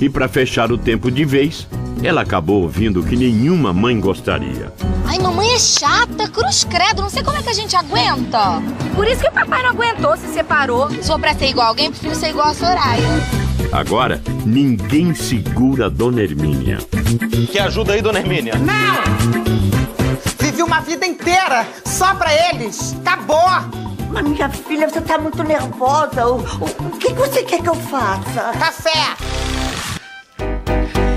[0.00, 1.66] E para fechar o tempo de vez,
[2.02, 4.72] ela acabou ouvindo o que nenhuma mãe gostaria.
[5.06, 8.62] Ai, mamãe é chata, cruz credo, não sei como é que a gente aguenta.
[8.94, 10.90] Por isso que o papai não aguentou, se separou.
[10.90, 13.08] Se for pra ser igual a alguém, prefiro ser igual a Soraya.
[13.72, 16.78] Agora, ninguém segura a Dona Hermínia.
[17.50, 18.54] Que ajuda aí, dona Hermínia?
[20.38, 22.94] Vivi uma vida inteira só pra eles.
[23.04, 23.48] Acabou.
[24.10, 26.26] Mas minha filha, você tá muito nervosa.
[26.26, 28.52] O, o, o que que você quer que eu faça?
[28.58, 29.16] Café.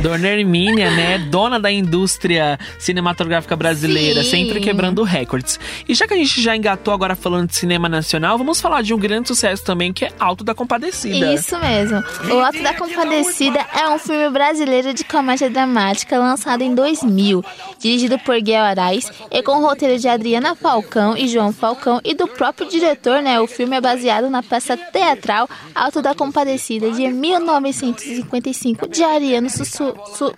[0.01, 1.17] Dona Hermínia, né?
[1.17, 4.29] Dona da indústria cinematográfica brasileira, Sim.
[4.29, 5.59] sempre quebrando recordes.
[5.87, 8.93] E já que a gente já engatou agora falando de cinema nacional, vamos falar de
[8.93, 11.33] um grande sucesso também, que é Alto da Compadecida.
[11.33, 12.03] Isso mesmo.
[12.31, 17.43] O Alto da Compadecida é um filme brasileiro de comédia dramática lançado em 2000,
[17.79, 22.13] dirigido por Guilherme Arais e com o roteiro de Adriana Falcão e João Falcão e
[22.13, 23.39] do próprio diretor, né?
[23.41, 29.86] O filme é baseado na peça teatral Alto da Compadecida de 1955 de Ariano Sussu,
[30.15, 30.33] Su,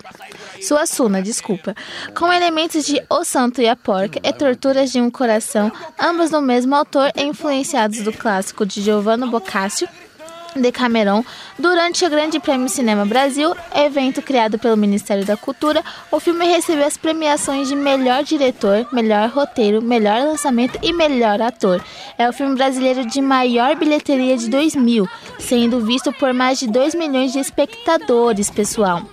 [0.61, 1.75] Suassuna, desculpa,
[2.15, 6.41] com elementos de O Santo e a Porca e Torturas de um Coração, ambos do
[6.41, 9.87] mesmo autor e influenciados do clássico de Giovanni Boccaccio
[10.55, 11.23] Decameron
[11.57, 15.83] durante o Grande Prêmio Cinema Brasil, evento criado pelo Ministério da Cultura.
[16.11, 21.83] O filme recebeu as premiações de melhor diretor, melhor roteiro, melhor lançamento e melhor ator.
[22.17, 25.07] É o filme brasileiro de maior bilheteria de 2000,
[25.39, 29.03] sendo visto por mais de 2 milhões de espectadores, pessoal.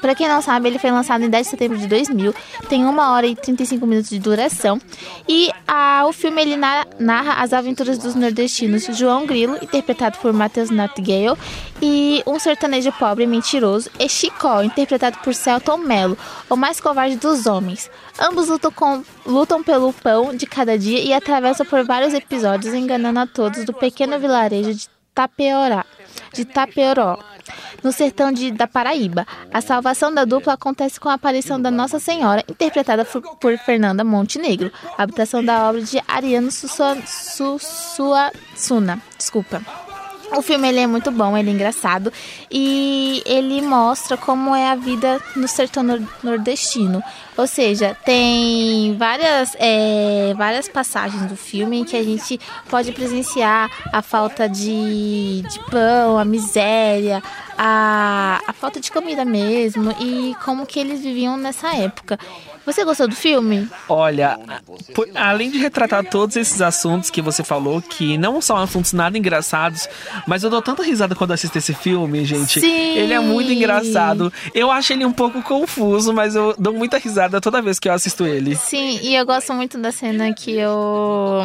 [0.00, 2.34] Pra quem não sabe, ele foi lançado em 10 de setembro de 2000,
[2.68, 4.80] tem 1 hora e 35 minutos de duração.
[5.28, 10.32] E ah, o filme ele na- narra as aventuras dos nordestinos João Grilo, interpretado por
[10.32, 11.36] Matheus Nightingale,
[11.80, 16.16] e um sertanejo pobre e mentiroso, e Chicó, interpretado por Celton Mello,
[16.48, 17.90] o mais covarde dos homens.
[18.18, 23.18] Ambos lutam, com- lutam pelo pão de cada dia e atravessam por vários episódios, enganando
[23.20, 25.84] a todos do pequeno vilarejo de Tapeorá,
[26.32, 27.18] de Tapeoró
[27.82, 29.26] no sertão de, da Paraíba.
[29.52, 34.04] A salvação da dupla acontece com a aparição da Nossa Senhora, interpretada por, por Fernanda
[34.04, 36.50] Montenegro, habitação da obra de Ariano
[37.58, 39.00] Suassuna.
[39.16, 39.62] Desculpa.
[40.34, 42.10] O filme ele é muito bom, ele é engraçado
[42.50, 47.02] e ele mostra como é a vida no sertão nor- nordestino.
[47.36, 52.40] Ou seja, tem várias, é, várias passagens do filme em que a gente
[52.70, 57.22] pode presenciar a falta de, de pão, a miséria,
[57.56, 62.18] a, a falta de comida mesmo e como que eles viviam nessa época.
[62.64, 63.68] Você gostou do filme?
[63.88, 64.38] Olha,
[64.94, 69.18] por- além de retratar todos esses assuntos que você falou, que não são assuntos nada
[69.18, 69.88] engraçados,
[70.28, 72.60] mas eu dou tanta risada quando assisto esse filme, gente.
[72.60, 72.96] Sim.
[72.96, 74.32] Ele é muito engraçado.
[74.54, 77.92] Eu acho ele um pouco confuso, mas eu dou muita risada toda vez que eu
[77.92, 78.54] assisto ele.
[78.54, 81.42] Sim, e eu gosto muito da cena que o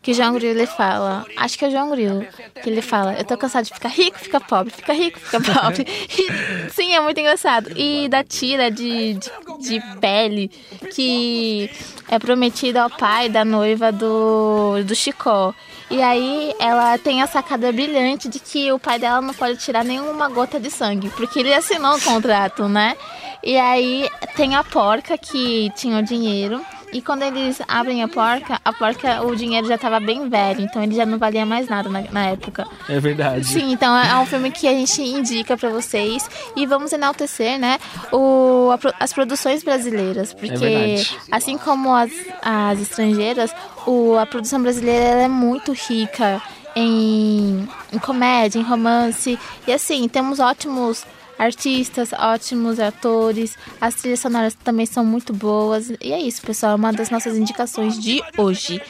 [0.00, 1.26] que o João Grilo ele fala.
[1.36, 2.24] Acho que é o João Grilo
[2.62, 3.14] que ele fala.
[3.14, 5.86] Eu tô cansado de ficar rico, ficar pobre, ficar rico, pobre.
[6.18, 6.26] E,
[6.72, 7.70] sim, é muito engraçado.
[7.76, 10.50] E da tira de, de, de pele
[10.94, 11.70] que
[12.08, 15.54] é prometida ao pai da noiva do, do Chicó.
[15.88, 19.84] E aí ela tem a sacada brilhante de que o pai dela não pode tirar
[19.84, 22.96] nenhuma gota de sangue, porque ele assinou o contrato, né?
[23.42, 26.60] E aí tem a porca que tinha o dinheiro.
[26.96, 30.82] E quando eles abrem a porca, a porca, o dinheiro já estava bem velho, então
[30.82, 32.66] ele já não valia mais nada na, na época.
[32.88, 33.44] É verdade.
[33.44, 37.78] Sim, então é um filme que a gente indica pra vocês e vamos enaltecer, né,
[38.10, 41.18] o, a as produções brasileiras, porque verdade.
[41.30, 43.54] assim como as, as estrangeiras,
[43.86, 46.40] o, a produção brasileira é muito rica
[46.74, 51.04] em, em comédia, em romance e assim temos ótimos
[51.38, 56.74] artistas, ótimos atores, as trilhas sonoras também são muito boas e é isso, pessoal, é
[56.76, 58.80] uma das nossas indicações de hoje.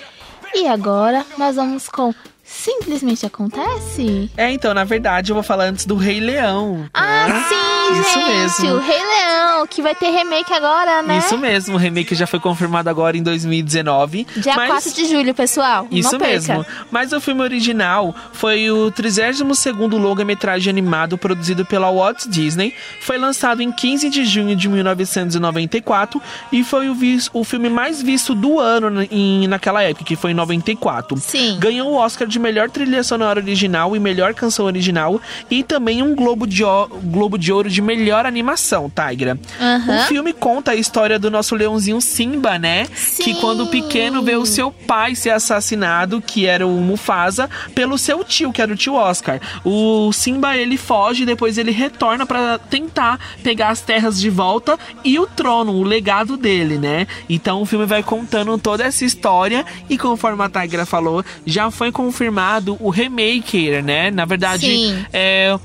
[0.54, 2.14] E agora nós vamos com
[2.46, 4.30] Simplesmente Acontece?
[4.37, 6.88] É, então, na verdade, eu vou falar antes do Rei Leão.
[6.94, 7.44] Ah, né?
[7.48, 8.62] sim, Isso gente!
[8.62, 8.76] mesmo.
[8.76, 9.25] O Rei Leão,
[9.66, 11.18] que vai ter remake agora, né?
[11.18, 14.26] Isso mesmo, o remake já foi confirmado agora em 2019.
[14.37, 14.68] Dia mas...
[14.68, 15.87] 4 de julho, pessoal.
[15.90, 16.64] Isso mesmo.
[16.90, 22.74] Mas o filme original foi o 32º longa-metragem animado produzido pela Walt Disney.
[23.00, 26.20] Foi lançado em 15 de junho de 1994
[26.52, 30.31] e foi o, vis- o filme mais visto do ano em, naquela época, que foi
[30.33, 31.16] em 94.
[31.18, 31.57] Sim.
[31.59, 36.14] Ganhou o Oscar de melhor trilha sonora original e melhor canção original e também um
[36.14, 39.38] Globo de, O- Globo de Ouro de melhor animação, Tigra.
[39.60, 39.96] Aham.
[39.96, 42.86] O filme conta a história do nosso leãozinho Simba, né?
[43.22, 48.22] Que quando pequeno vê o seu pai ser assassinado, que era o Mufasa, pelo seu
[48.24, 49.40] tio, que era o tio Oscar.
[49.64, 54.78] O Simba ele foge e depois ele retorna pra tentar pegar as terras de volta
[55.04, 57.06] e o trono, o legado dele, né?
[57.28, 61.90] Então o filme vai contando toda essa história e conforme a Tigra falou, já foi
[61.90, 64.10] confirmado o remake, né?
[64.10, 65.04] Na verdade, Sim.
[65.12, 65.58] é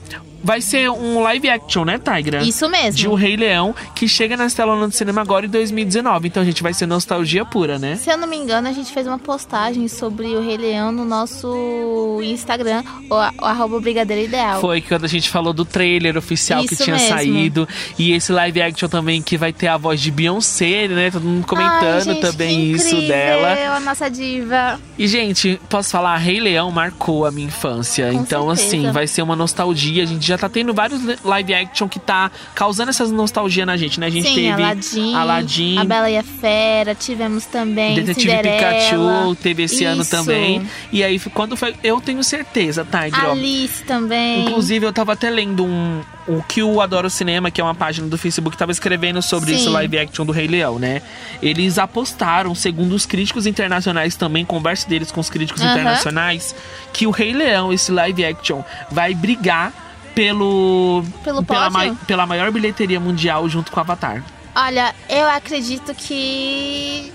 [0.44, 2.42] vai ser um live action, né, Tigra?
[2.44, 2.92] Isso mesmo.
[2.94, 6.28] De O Rei Leão, que chega nas telonas do cinema agora em 2019.
[6.28, 7.96] Então, gente, vai ser nostalgia pura, né?
[7.96, 11.06] Se eu não me engano, a gente fez uma postagem sobre o Rei Leão no
[11.06, 14.62] nosso Instagram, o, o arroba Brigadeiro Ideal.
[14.62, 17.10] Foi que quando a gente falou do trailer oficial que Isso tinha mesmo.
[17.10, 17.68] saído.
[17.98, 21.12] E esse live action também que vai ter a voz de Beyoncé, né?
[21.12, 23.76] Todo mundo comentando Ai, gente, também que isso dela.
[23.76, 24.80] a nossa diva.
[24.98, 28.12] E, gente, posso falar, Rei Leão marcou a minha infância.
[28.14, 28.78] então, certeza.
[28.78, 30.04] assim, vai ser uma nostalgia.
[30.04, 34.00] A gente já tá tendo vários live action que tá causando essas nostalgia na gente,
[34.00, 34.08] né?
[34.08, 38.58] A gente Sim, teve Aladdin, Aladdin, A Bela e a Fera, tivemos também Detetive Cinderela.
[38.58, 40.12] Pikachu teve esse ano Isso.
[40.12, 40.68] também.
[40.92, 41.76] E aí, quando foi.
[41.84, 43.26] Eu tenho certeza, Tiger.
[43.26, 43.32] ó.
[43.32, 44.46] Alice também.
[44.46, 46.02] Inclusive, eu tava até lendo um.
[46.28, 49.56] O que o Adoro Cinema, que é uma página do Facebook, tava escrevendo sobre Sim.
[49.56, 51.02] esse live action do Rei Leão, né?
[51.42, 55.72] Eles apostaram, segundo os críticos internacionais também, conversa deles com os críticos Aham.
[55.72, 56.56] internacionais,
[56.94, 59.74] que o Rei Leão, esse live action, vai brigar
[60.16, 61.04] pelo.
[61.24, 61.98] Pelo pela, pódio?
[62.08, 64.24] pela maior bilheteria mundial junto com o Avatar.
[64.56, 67.12] Olha, eu acredito que.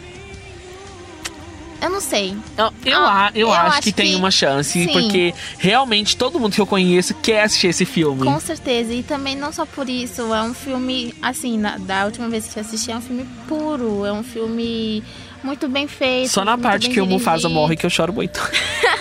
[1.81, 2.35] Eu não sei.
[2.57, 4.89] Eu, eu, Ah, eu eu acho, acho que tem que- uma chance, sim.
[4.89, 8.25] porque realmente todo mundo que eu conheço quer assistir esse filme.
[8.25, 8.93] Com certeza.
[8.95, 12.59] E também não só por isso, é um filme, assim, na- da última vez que
[12.59, 15.05] eu assisti, é um filme puro, é um filme
[15.43, 16.31] muito bem feito.
[16.31, 17.55] Só na parte que o Mufasa dirigido.
[17.61, 18.41] morre que eu choro muito.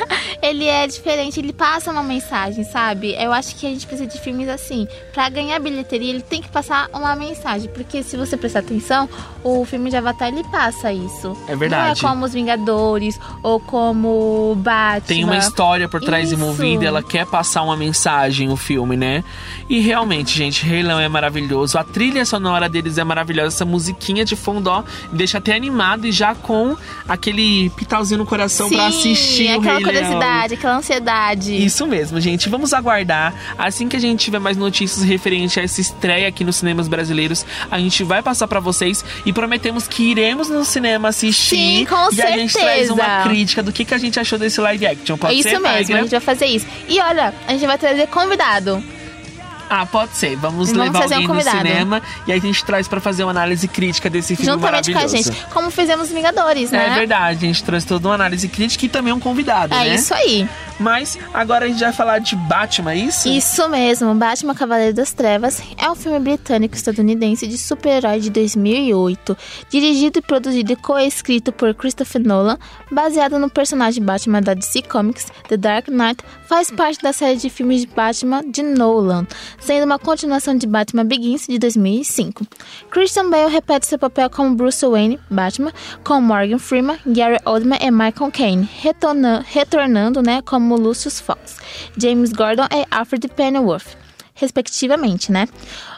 [0.41, 3.15] Ele é diferente, ele passa uma mensagem, sabe?
[3.19, 4.87] Eu acho que a gente precisa de filmes assim.
[5.13, 7.69] Pra ganhar bilheteria, ele tem que passar uma mensagem.
[7.69, 9.09] Porque se você prestar atenção,
[9.43, 11.35] o filme de Avatar, ele passa isso.
[11.47, 12.01] É verdade.
[12.01, 15.07] Não é como Os Vingadores ou como Batman.
[15.07, 16.35] Tem uma história por trás Isso.
[16.35, 19.23] envolvida, ela quer passar uma mensagem, o filme, né?
[19.69, 21.77] E realmente, gente, Rei Leão é maravilhoso.
[21.77, 23.47] A trilha sonora deles é maravilhosa.
[23.47, 26.75] Essa musiquinha de fundo, ó, deixa até animado e já com
[27.07, 30.03] aquele pitalzinho no coração pra Sim, assistir o aquela Rei Leão.
[30.03, 31.65] curiosidade, aquela ansiedade.
[31.65, 32.49] Isso mesmo, gente.
[32.49, 33.33] Vamos aguardar.
[33.57, 37.45] Assim que a gente tiver mais notícias referente a essa estreia aqui nos cinemas brasileiros,
[37.69, 41.79] a gente vai passar pra vocês e prometemos que iremos no cinema assistir.
[41.79, 42.93] Sim, com e a gente traz certeza.
[42.93, 45.17] uma crítica do que, que a gente achou desse live action.
[45.17, 46.65] Pode é isso ser, mesmo, a gente vai fazer isso.
[46.87, 48.81] E olha, a gente vai trazer convidado.
[49.69, 50.35] Ah, pode ser.
[50.35, 51.57] Vamos, Vamos levar um alguém no convidado.
[51.57, 54.99] cinema e aí a gente traz pra fazer uma análise crítica desse filme juntamente com
[54.99, 55.31] a gente.
[55.53, 56.87] Como fizemos os Vingadores, né?
[56.91, 59.95] É verdade, a gente trouxe toda uma análise crítica e também um convidado, É né?
[59.95, 60.47] isso aí.
[60.79, 63.27] Mas agora a gente vai falar de Batman, é isso?
[63.29, 69.37] Isso mesmo, Batman Cavaleiro das Trevas é um filme britânico-estadunidense de super-herói de 2008,
[69.69, 72.57] dirigido e produzido e co-escrito por Christopher Nolan,
[72.91, 77.49] baseado no personagem Batman da DC Comics, The Dark Knight, faz parte da série de
[77.49, 79.25] filmes de Batman de Nolan,
[79.59, 82.45] sendo uma continuação de Batman Begins de 2005.
[82.89, 85.71] Christian Bale repete seu papel como Bruce Wayne, Batman,
[86.03, 91.57] com Morgan Freeman, Gary Oldman e Michael Caine, retorna- retornando né, como Lucius Fox,
[91.97, 93.97] James Gordon e Alfred Pennyworth
[94.37, 95.47] respectivamente, né?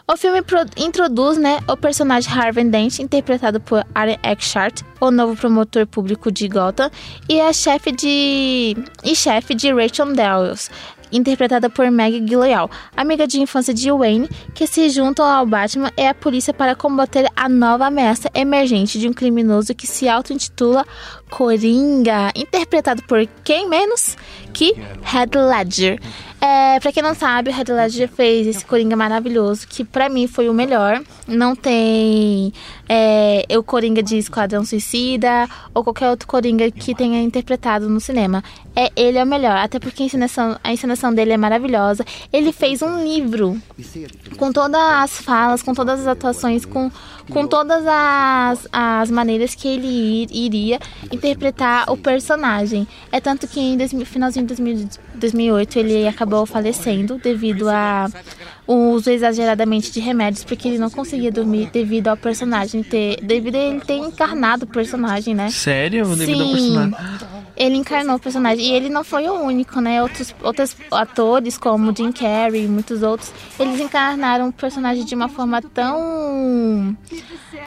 [0.08, 0.42] O filme
[0.78, 6.48] introduz, né, o personagem Harvey Dent, interpretado por Aaron Eckhart, o novo promotor público de
[6.48, 6.92] Gotham,
[7.28, 10.70] e a chefe de e chefe de Rachel Dawes,
[11.12, 16.06] interpretada por Maggie Gyllenhaal, amiga de infância de Wayne, que se juntam ao Batman e
[16.06, 20.86] à polícia para combater a nova ameaça emergente de um criminoso que se auto-intitula
[21.30, 24.16] Coringa, interpretado por quem menos?
[24.54, 24.74] Que?
[25.04, 26.00] Heath Ledger.
[26.40, 30.28] É, pra quem não sabe, o Heath Ledger fez esse Coringa maravilhoso, que pra mim
[30.28, 31.02] foi o melhor.
[31.28, 32.54] Não tem
[32.88, 38.44] é, o Coringa de Esquadrão Suicida ou qualquer outro Coringa que tenha interpretado no cinema.
[38.76, 42.06] É, ele é o melhor, até porque a encenação, a encenação dele é maravilhosa.
[42.32, 43.60] Ele fez um livro
[44.38, 46.92] com todas as falas, com todas as atuações, com,
[47.32, 50.80] com todas as, as maneiras que ele ir- iria
[51.12, 52.88] interpretar o personagem.
[53.12, 58.08] É tanto que em 2000, finalzinho de 2000 2008 ele acabou falecendo devido a
[58.68, 63.20] o uso exageradamente de remédios, porque ele não conseguia dormir devido ao personagem ter.
[63.22, 65.50] devido a ele ter encarnado o personagem, né?
[65.50, 66.06] Sério?
[66.16, 66.54] Devido ao Sim.
[66.54, 66.96] personagem.
[67.56, 68.66] Ele encarnou o personagem.
[68.66, 70.04] E ele não foi o único, né?
[70.04, 75.30] Outros, outros atores, como Jim Carrey e muitos outros, eles encarnaram o personagem de uma
[75.30, 76.96] forma tão.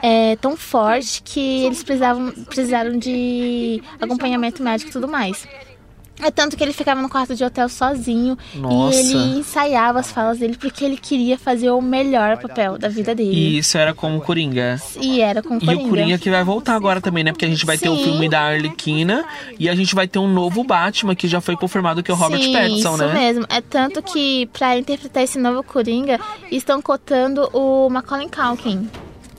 [0.03, 5.47] é, tão forte que eles precisavam, precisaram de acompanhamento médico e tudo mais.
[6.23, 8.97] É tanto que ele ficava no quarto de hotel sozinho Nossa.
[8.97, 13.15] e ele ensaiava as falas dele porque ele queria fazer o melhor papel da vida
[13.15, 13.31] dele.
[13.33, 14.81] E isso era como Coringa.
[15.01, 15.85] E era com o E Coringa.
[15.85, 17.33] o Coringa que vai voltar agora também, né?
[17.33, 18.05] Porque a gente vai ter o Sim.
[18.05, 19.25] filme da Arlequina
[19.59, 22.17] e a gente vai ter um novo Batman que já foi confirmado que é o
[22.17, 23.15] Robert Sim, Pattinson, isso né?
[23.15, 23.47] mesmo.
[23.49, 26.19] É tanto que pra interpretar esse novo Coringa,
[26.51, 28.89] estão cotando o Macaulay Culkin.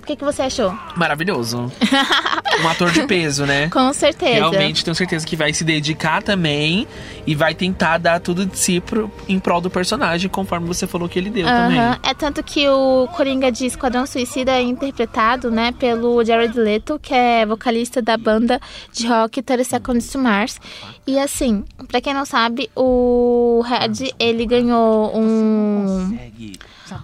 [0.01, 0.73] O que, que você achou?
[0.95, 1.71] Maravilhoso.
[2.63, 3.69] um ator de peso, né?
[3.69, 4.33] Com certeza.
[4.33, 6.87] Realmente tenho certeza que vai se dedicar também
[7.25, 11.07] e vai tentar dar tudo de si pro, em prol do personagem, conforme você falou
[11.07, 11.77] que ele deu também.
[11.77, 11.99] Aham.
[12.03, 17.13] É tanto que o Coringa de Esquadrão Suicida é interpretado, né, pelo Jared Leto, que
[17.13, 18.59] é vocalista da banda
[18.91, 20.59] de rock 30 Seconds to Mars.
[21.05, 26.17] E assim, pra quem não sabe, o Red, ele ganhou um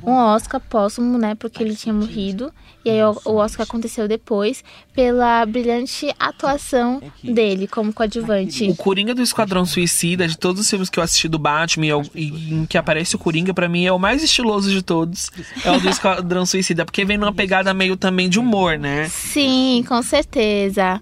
[0.04, 2.52] um Oscar póstumo, né, porque ele tinha morrido.
[2.88, 4.64] E aí o, Oscar aconteceu depois
[4.94, 8.70] pela brilhante atuação dele como coadjuvante.
[8.70, 11.86] O Coringa do Esquadrão Suicida, de todos os filmes que eu assisti do Batman
[12.16, 15.30] e, em que aparece o Coringa, pra mim é o mais estiloso de todos.
[15.66, 19.10] É o do Esquadrão Suicida, porque vem numa pegada meio também de humor, né?
[19.10, 21.02] Sim, com certeza.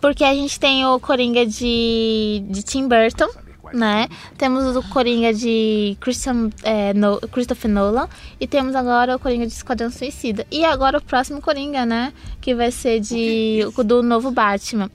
[0.00, 3.28] Porque a gente tem o Coringa de, de Tim Burton,
[3.72, 4.08] né?
[4.36, 8.08] Temos o Coringa de Christian, é, No- Christopher Nolan.
[8.40, 10.46] E temos agora o Coringa de Esquadrão Suicida.
[10.50, 12.12] E agora o próximo Coringa, né?
[12.40, 14.90] Que vai ser de, do novo Batman.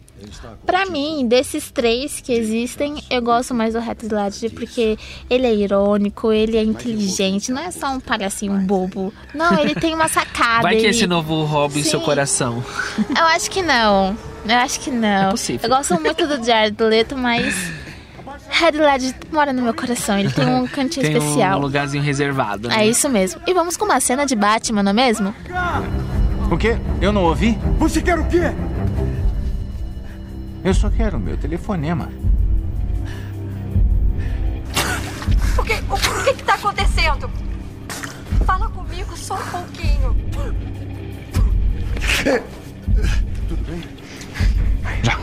[0.65, 4.97] Pra mim, desses três que existem, eu gosto mais do Heath Ledger porque
[5.30, 9.13] ele é irônico, ele é inteligente, não é só um palhacinho bobo.
[9.34, 10.61] Não, ele tem uma sacada.
[10.61, 10.89] Vai que ele...
[10.89, 12.63] esse novo rouba em seu coração.
[13.09, 14.17] Eu acho que não.
[14.47, 15.28] Eu acho que não.
[15.28, 15.69] É possível.
[15.69, 17.53] Eu gosto muito do Jared Leto, mas
[18.62, 20.18] Heath Ledger mora no meu coração.
[20.20, 21.60] Ele tem um cantinho Tem especial.
[21.60, 22.68] um lugarzinho reservado.
[22.70, 22.84] né?
[22.84, 23.41] É isso mesmo.
[23.47, 25.34] E vamos com uma cena de Batman, não é mesmo?
[26.51, 26.78] O quê?
[27.01, 27.58] Eu não ouvi?
[27.80, 28.54] Você quer o quê?
[30.64, 32.10] Eu só quero o meu telefonema.
[35.58, 37.30] O que, o, o que que tá acontecendo?
[38.45, 40.16] Fala comigo só um pouquinho.
[43.47, 43.84] Tudo bem?
[45.04, 45.18] Já.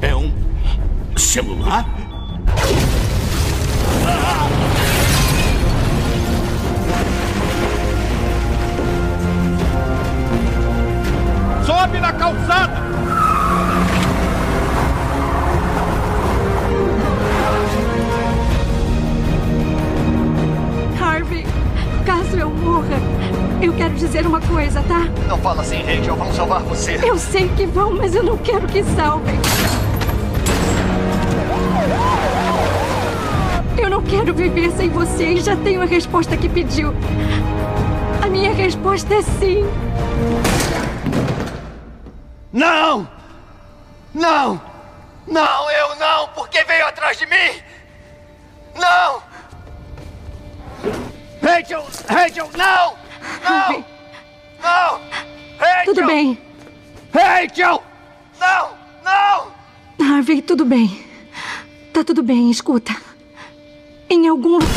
[0.00, 0.32] É um
[1.14, 1.93] celular?
[26.84, 27.00] Você.
[27.02, 29.34] Eu sei que vão, mas eu não quero que salvem.
[33.78, 36.94] Eu não quero viver sem você e já tenho a resposta que pediu.
[38.22, 39.64] A minha resposta é sim.
[42.52, 43.08] Não!
[44.12, 44.60] Não!
[45.26, 46.28] Não, eu não!
[46.28, 47.62] Porque veio atrás de mim!
[48.78, 49.22] Não!
[51.42, 51.86] Rachel!
[52.08, 52.94] Rachel, não!
[53.42, 53.84] Não!
[54.62, 55.00] Não!
[55.58, 55.84] Rachel!
[55.86, 56.43] Tudo bem.
[57.14, 57.80] Rachel!
[58.40, 58.70] Não!
[59.04, 59.52] Não!
[60.04, 61.06] Harvey, tudo bem.
[61.92, 62.92] Tá tudo bem, escuta.
[64.10, 64.68] Em algum lugar.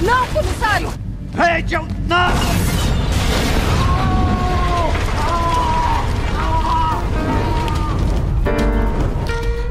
[0.00, 0.92] Não, comissário!
[1.34, 2.69] Rachel, não!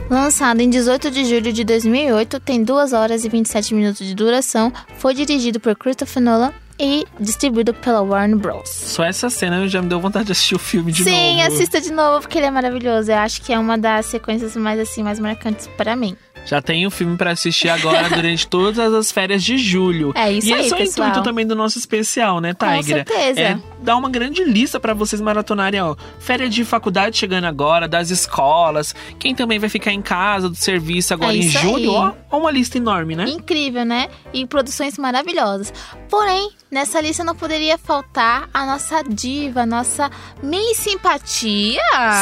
[0.09, 4.73] Lançado em 18 de julho de 2008, tem 2 horas e 27 minutos de duração,
[4.97, 8.69] foi dirigido por Christopher Nolan e distribuído pela Warner Bros.
[8.69, 11.53] Só essa cena já me deu vontade de assistir o filme de Sim, novo.
[11.53, 13.11] assista de novo porque ele é maravilhoso.
[13.11, 16.15] Eu acho que é uma das sequências mais assim mais marcantes para mim.
[16.49, 20.11] Já tem o filme pra assistir agora durante todas as férias de julho.
[20.15, 23.05] É isso e aí, esse é o intuito também do nosso especial, né, Com Tigra?
[23.05, 23.39] certeza.
[23.39, 25.95] É dar uma grande lista pra vocês maratonarem, ó.
[26.19, 31.13] Férias de faculdade chegando agora, das escolas, quem também vai ficar em casa, do serviço
[31.13, 32.13] agora É em julho, aí.
[32.31, 33.25] Ó uma lista enorme, né?
[33.27, 34.07] Incrível, né?
[34.33, 35.71] E produções maravilhosas.
[36.09, 40.09] Porém, nessa lista não poderia faltar a nossa diva, a nossa
[40.41, 41.79] Miss Simpatia.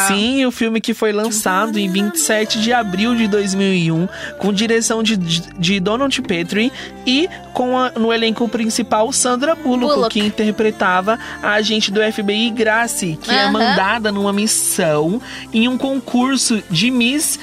[0.08, 4.08] Sim, o filme que foi lançado em 27 de abril de 2001,
[4.40, 6.72] com direção de, de, Donald Petrie
[7.06, 10.10] e com a- no elenco principal Sandra Bullock, Bullock.
[10.20, 13.52] que interpretava a agente do FBI Grace, que é Aham.
[13.52, 15.22] mandada numa missão
[15.54, 17.40] em um concurso de Miss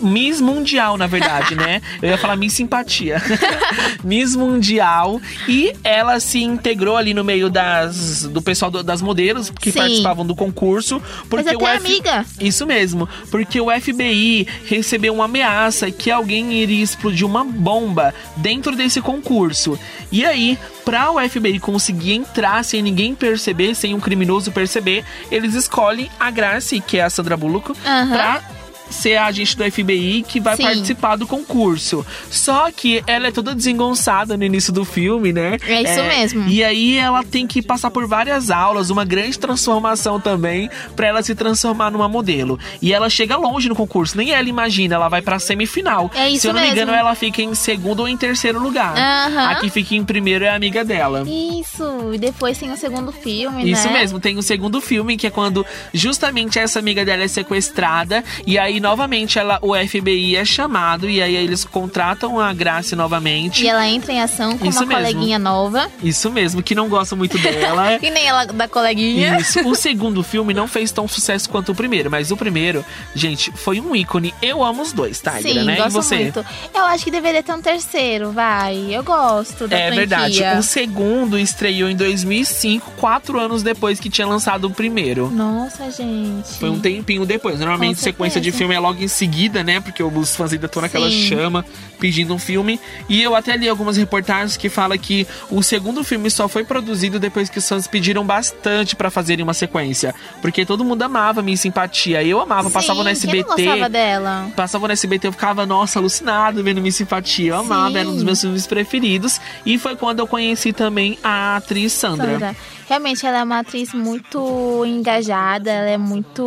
[0.00, 1.80] Miss Mundial, na verdade, né?
[2.02, 3.20] Eu ia falar Miss Simpatia.
[4.04, 5.20] Miss Mundial.
[5.48, 9.78] E ela se integrou ali no meio das, do pessoal do- das modelos que Sim.
[9.78, 11.00] participavam do concurso.
[11.28, 12.24] Porque Mas até o F- amiga.
[12.40, 13.08] Isso mesmo.
[13.30, 19.78] Porque o FBI recebeu uma ameaça que alguém iria explodir uma bomba dentro desse concurso.
[20.10, 25.54] E aí, pra o FBI conseguir entrar sem ninguém perceber, sem um criminoso perceber, eles
[25.54, 28.08] escolhem a Grace, que é a Sandra Bullock, Aham.
[28.10, 28.42] pra
[28.90, 30.62] ser a agente do FBI que vai Sim.
[30.64, 32.04] participar do concurso.
[32.30, 35.56] Só que ela é toda desengonçada no início do filme, né?
[35.66, 36.48] É isso mesmo.
[36.48, 41.22] E aí ela tem que passar por várias aulas, uma grande transformação também, pra ela
[41.22, 42.58] se transformar numa modelo.
[42.82, 46.10] E ela chega longe no concurso, nem ela imagina, ela vai pra semifinal.
[46.14, 46.82] É isso Se eu não me mesmo.
[46.82, 48.96] engano, ela fica em segundo ou em terceiro lugar.
[48.96, 49.50] Aham.
[49.50, 51.24] A que fica em primeiro é a amiga dela.
[51.26, 54.00] Isso, e depois tem o segundo filme, Isso né?
[54.00, 55.64] mesmo, tem o segundo filme, que é quando
[55.94, 61.22] justamente essa amiga dela é sequestrada, e aí novamente ela, o FBI é chamado, e
[61.22, 63.64] aí eles contratam a Grace novamente.
[63.64, 65.02] E ela entra em ação com Isso uma mesmo.
[65.02, 65.88] coleguinha nova.
[66.02, 67.98] Isso mesmo, que não gosta muito dela.
[68.02, 69.38] E nem ela da coleguinha.
[69.38, 69.60] Isso.
[69.68, 73.80] O segundo filme não fez tão sucesso quanto o primeiro, mas o primeiro, gente, foi
[73.80, 74.34] um ícone.
[74.40, 75.74] Eu amo os dois, Tigra, Sim, né?
[75.74, 76.16] E gosto você?
[76.16, 76.44] muito.
[76.74, 78.86] Eu acho que deveria ter um terceiro, vai.
[78.90, 79.96] Eu gosto da É franquia.
[80.06, 80.58] verdade.
[80.58, 85.30] O segundo estreou em 2005, quatro anos depois que tinha lançado o primeiro.
[85.30, 86.48] Nossa, gente.
[86.58, 87.58] Foi um tempinho depois.
[87.60, 88.58] Normalmente sequência de certeza.
[88.70, 89.80] Filme é logo em seguida, né?
[89.80, 91.26] Porque os fãs ainda estão naquela Sim.
[91.28, 91.64] chama
[91.98, 92.80] pedindo um filme.
[93.08, 97.18] E eu até li algumas reportagens que fala que o segundo filme só foi produzido
[97.18, 100.14] depois que os fãs pediram bastante pra fazerem uma sequência.
[100.40, 102.22] Porque todo mundo amava minha simpatia.
[102.22, 103.48] Eu amava, passava no Sim, SBT.
[103.48, 104.48] não gostava dela?
[104.56, 107.52] Passava no SBT, eu ficava, nossa, alucinado vendo Miss Simpatia.
[107.52, 107.98] Eu amava, Sim.
[107.98, 109.40] era um dos meus filmes preferidos.
[109.66, 112.32] E foi quando eu conheci também a atriz Sandra.
[112.32, 112.56] Sandra.
[112.90, 116.44] Realmente, ela é uma atriz muito engajada, ela é muito.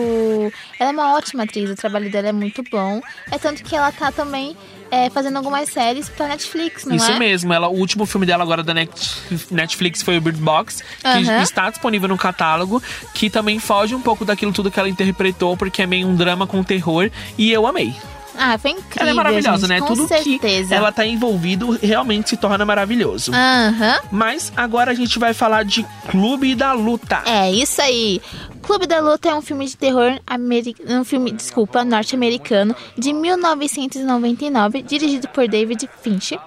[0.78, 3.00] Ela é uma ótima atriz, o trabalho dela é muito bom.
[3.32, 4.54] É tanto que ela tá também
[4.92, 7.18] é, fazendo algumas séries pra Netflix, não Isso é?
[7.18, 11.08] mesmo, ela, o último filme dela agora da Net- Netflix foi o Bird Box, que
[11.08, 11.42] Aham.
[11.42, 12.84] está disponível no catálogo,
[13.14, 16.46] que também foge um pouco daquilo tudo que ela interpretou, porque é meio um drama
[16.46, 17.96] com terror, e eu amei.
[18.38, 19.02] Ah, foi incrível.
[19.02, 19.80] Ela é maravilhosa, gente, né?
[19.80, 20.70] Com Tudo certeza.
[20.70, 23.32] que ela tá envolvido realmente se torna maravilhoso.
[23.34, 24.00] Aham.
[24.12, 27.22] Mas agora a gente vai falar de Clube da Luta.
[27.26, 28.22] É, isso aí.
[28.62, 34.82] Clube da Luta é um filme de terror americano, um filme, desculpa, norte-americano de 1999,
[34.82, 36.40] dirigido por David Fincher.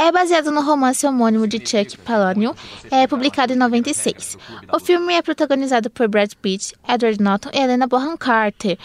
[0.00, 2.56] É baseado no romance homônimo de Chuck Palahniuk,
[2.88, 4.38] é publicado em 96.
[4.72, 8.78] O filme é protagonizado por Brad Pitt, Edward Norton e Helena Bonham Carter.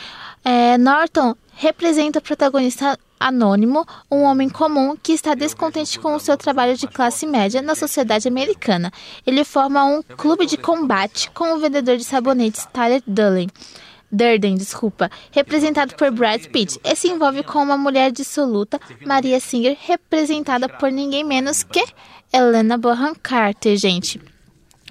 [0.43, 6.35] É, Norton representa o protagonista anônimo, um homem comum que está descontente com o seu
[6.35, 8.91] trabalho de classe média na sociedade americana.
[9.23, 13.49] Ele forma um clube de combate com o vendedor de sabonetes Tyler Durden.
[14.13, 19.75] Durden, desculpa, representado por Brad Pitt, e se envolve com uma mulher dissoluta, Maria Singer,
[19.81, 21.83] representada por ninguém menos que
[22.31, 24.21] Helena Bonham Carter, gente.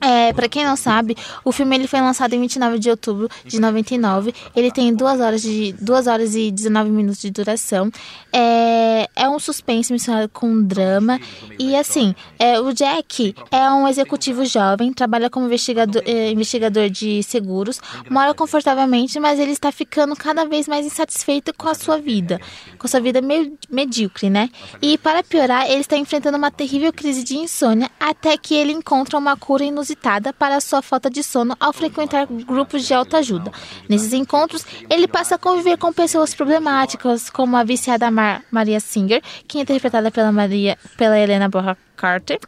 [0.02, 3.60] É, para quem não sabe, o filme ele foi lançado em 29 de outubro de
[3.60, 4.34] 99.
[4.56, 7.88] Ele tem 2 horas, de, 2 horas e 19 minutos de duração.
[8.32, 11.20] É, é um suspense misturado com um drama.
[11.56, 17.22] E assim, é, o Jack é um executivo jovem, trabalha como investigador, é, investigador de
[17.22, 17.80] seguros,
[18.10, 22.40] mora confortavelmente, mas ele está ficando cada vez mais insatisfeito com a sua vida,
[22.76, 24.50] com a sua vida meio medíocre, né?
[24.80, 29.16] E para piorar, ele está enfrentando uma terrível crise de insônia até que ele encontra
[29.16, 29.91] uma cura inusitada
[30.32, 33.50] para a sua falta de sono ao frequentar grupos de autoajuda.
[33.88, 39.22] Nesses encontros, ele passa a conviver com pessoas problemáticas, como a viciada Mar Maria Singer,
[39.46, 42.40] que é interpretada pela, Maria, pela Helena Bonham Carter,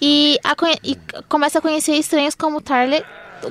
[0.00, 0.96] e, a e
[1.28, 3.04] começa a conhecer estranhos como Tyler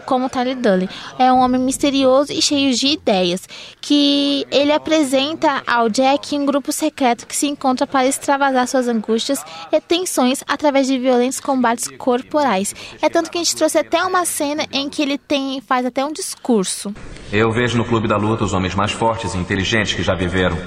[0.06, 0.90] como Tyler Dully.
[1.18, 3.48] É um homem misterioso e cheio de ideias,
[3.82, 9.44] que ele apresenta ao Jack um grupo secreto que se encontra para extravasar suas angústias
[9.72, 12.76] e tensões através de violentos combates corporais.
[13.02, 16.04] É tanto que a gente trouxe até uma cena em que ele tem faz até
[16.04, 16.94] um discurso.
[17.32, 20.58] Eu vejo no Clube da Luta os homens mais fortes e inteligentes que já viveram.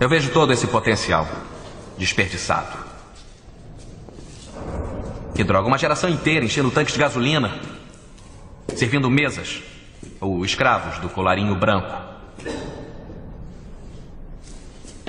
[0.00, 1.26] Eu vejo todo esse potencial
[1.96, 2.83] desperdiçado.
[5.34, 7.58] Que droga, uma geração inteira enchendo tanques de gasolina,
[8.76, 9.60] servindo mesas
[10.20, 11.92] ou escravos do colarinho branco.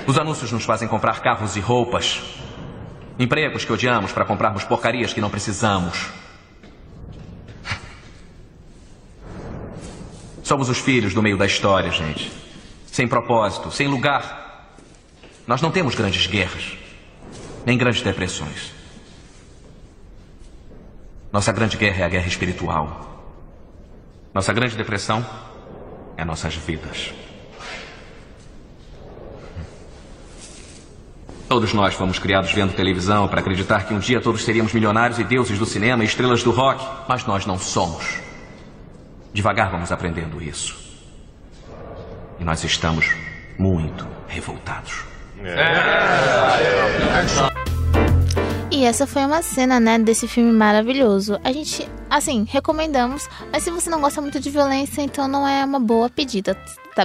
[0.04, 2.20] Os anúncios nos fazem comprar carros e roupas,
[3.16, 6.08] empregos que odiamos para comprarmos porcarias que não precisamos.
[10.42, 12.32] Somos os filhos do meio da história, gente.
[12.86, 14.74] Sem propósito, sem lugar.
[15.46, 16.76] Nós não temos grandes guerras,
[17.64, 18.74] nem grandes depressões.
[21.36, 23.22] Nossa grande guerra é a guerra espiritual.
[24.32, 25.22] Nossa grande depressão
[26.16, 27.12] é nossas vidas.
[31.46, 35.24] Todos nós fomos criados vendo televisão para acreditar que um dia todos seríamos milionários e
[35.24, 38.18] deuses do cinema e estrelas do rock, mas nós não somos.
[39.34, 40.74] Devagar vamos aprendendo isso.
[42.40, 43.14] E nós estamos
[43.58, 45.04] muito revoltados.
[48.76, 51.40] E essa foi uma cena, né, desse filme maravilhoso.
[51.42, 55.64] A gente, assim, recomendamos, mas se você não gosta muito de violência, então não é
[55.64, 56.54] uma boa pedida,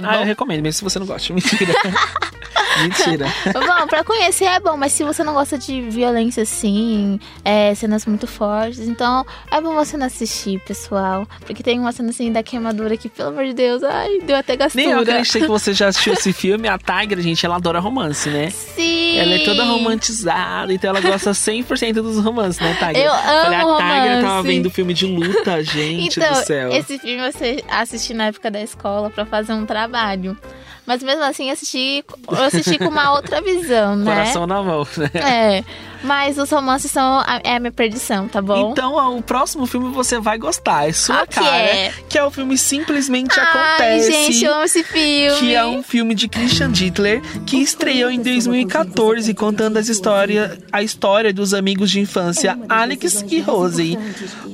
[0.00, 0.08] bom?
[0.10, 1.32] Ah, eu recomendo, mesmo se você não gosta.
[1.32, 1.74] Mentira.
[2.80, 3.26] Mentira.
[3.52, 8.06] Bom, pra conhecer é bom, mas se você não gosta de violência assim, é, cenas
[8.06, 11.26] muito fortes, então é bom você não assistir, pessoal.
[11.44, 14.56] Porque tem uma cena assim da queimadura que, pelo amor de Deus, ai, deu até
[14.56, 14.84] gastura.
[14.84, 16.66] Nem eu acreditei que você já assistiu esse filme.
[16.66, 18.48] A Tiger, gente, ela adora romance, né?
[18.50, 19.18] Sim.
[19.18, 23.04] Ela é toda romantizada, então ela gosta 100% dos romances, né, Tiger?
[23.04, 24.48] Eu Olha, a amo Tiger tava romance.
[24.48, 26.72] vendo filme de luta, gente então, do céu.
[26.72, 29.81] esse filme você assisti na época da escola pra fazer um trabalho.
[30.86, 34.12] Mas mesmo assim, assisti, eu assisti com uma outra visão, né?
[34.12, 35.10] Coração na mão, né?
[35.14, 35.64] É.
[36.02, 38.72] Mas os romances são a, é a minha perdição, tá bom?
[38.72, 40.88] Então, o próximo filme você vai gostar.
[40.88, 41.56] É sua Qual que cara.
[41.56, 41.92] é?
[42.08, 44.12] Que é o filme Simplesmente Ai, Acontece.
[44.12, 45.38] gente, eu amo esse filme.
[45.38, 50.82] Que é um filme de Christian Dittler que estreou em 2014, contando as história, a
[50.82, 53.98] história dos amigos de infância Alex e Rose.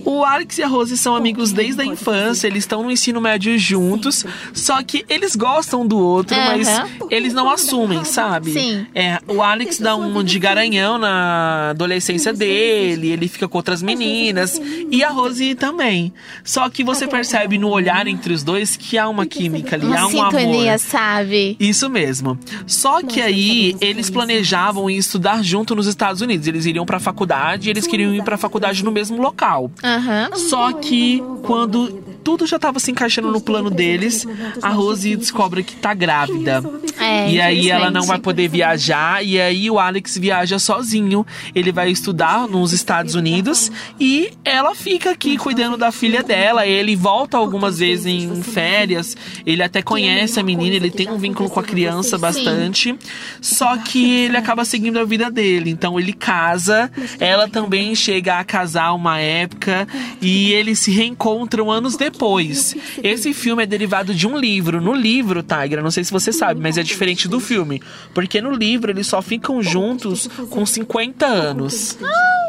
[0.04, 3.58] O Alex e a Rose são amigos desde a infância, eles estão no ensino médio
[3.58, 6.88] juntos, só que eles gostam do outro, mas Aham.
[7.10, 8.52] eles não assumem, sabe?
[8.52, 8.86] Sim.
[8.94, 11.37] É, o Alex dá um de garanhão na
[11.70, 14.60] adolescência dele, ele fica com outras meninas,
[14.90, 16.12] e a Rose também.
[16.44, 20.00] Só que você percebe no olhar entre os dois que há uma química ali, Uma
[20.00, 20.78] há um sintonia, amor.
[20.78, 21.56] sabe?
[21.60, 22.38] Isso mesmo.
[22.66, 26.46] Só que aí eles planejavam estudar junto nos Estados Unidos.
[26.46, 29.70] Eles iriam pra faculdade e eles queriam ir pra faculdade no mesmo local.
[29.82, 30.30] Aham.
[30.34, 34.26] Só que quando tudo já tava se encaixando no plano deles,
[34.60, 36.62] a Rose descobre que tá grávida.
[37.00, 41.26] É, e aí ela não vai poder viajar e aí o Alex viaja sozinho.
[41.54, 46.66] Ele vai estudar nos Estados Unidos e ela fica aqui cuidando da filha dela.
[46.66, 49.16] Ele volta algumas vezes em férias.
[49.46, 52.94] Ele até conhece a menina, ele tem um vínculo com a criança bastante.
[53.40, 55.70] Só que ele acaba seguindo a vida dele.
[55.70, 59.88] Então ele casa, ela também chega a casar uma época
[60.20, 62.17] e eles se reencontram anos depois.
[63.02, 64.80] Esse filme é derivado de um livro.
[64.80, 67.82] No livro, Tigra, não sei se você sabe, mas é diferente do filme.
[68.12, 71.98] Porque no livro eles só ficam juntos com 50 anos.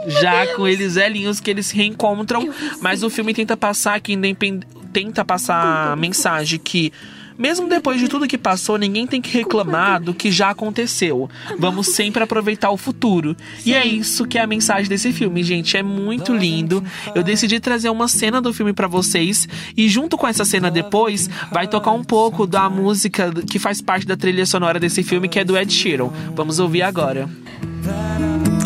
[0.07, 2.49] Já com eles velhinhos que eles se reencontram,
[2.81, 4.65] mas o filme tenta passar que independ...
[4.91, 6.91] tenta passar a mensagem que
[7.39, 11.29] mesmo depois de tudo que passou, ninguém tem que reclamar do que já aconteceu.
[11.57, 13.33] Vamos sempre aproveitar o futuro.
[13.65, 15.77] E é isso que é a mensagem desse filme, gente.
[15.77, 16.83] É muito lindo.
[17.15, 21.29] Eu decidi trazer uma cena do filme pra vocês e junto com essa cena depois
[21.49, 25.39] vai tocar um pouco da música que faz parte da trilha sonora desse filme, que
[25.39, 26.09] é do Ed Sheeran.
[26.35, 27.29] Vamos ouvir agora.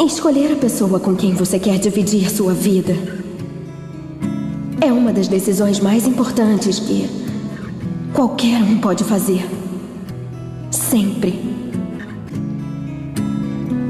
[0.03, 2.93] Escolher a pessoa com quem você quer dividir sua vida
[4.81, 7.22] é uma das decisões mais importantes que
[8.13, 9.45] qualquer um pode fazer.
[10.69, 11.39] Sempre.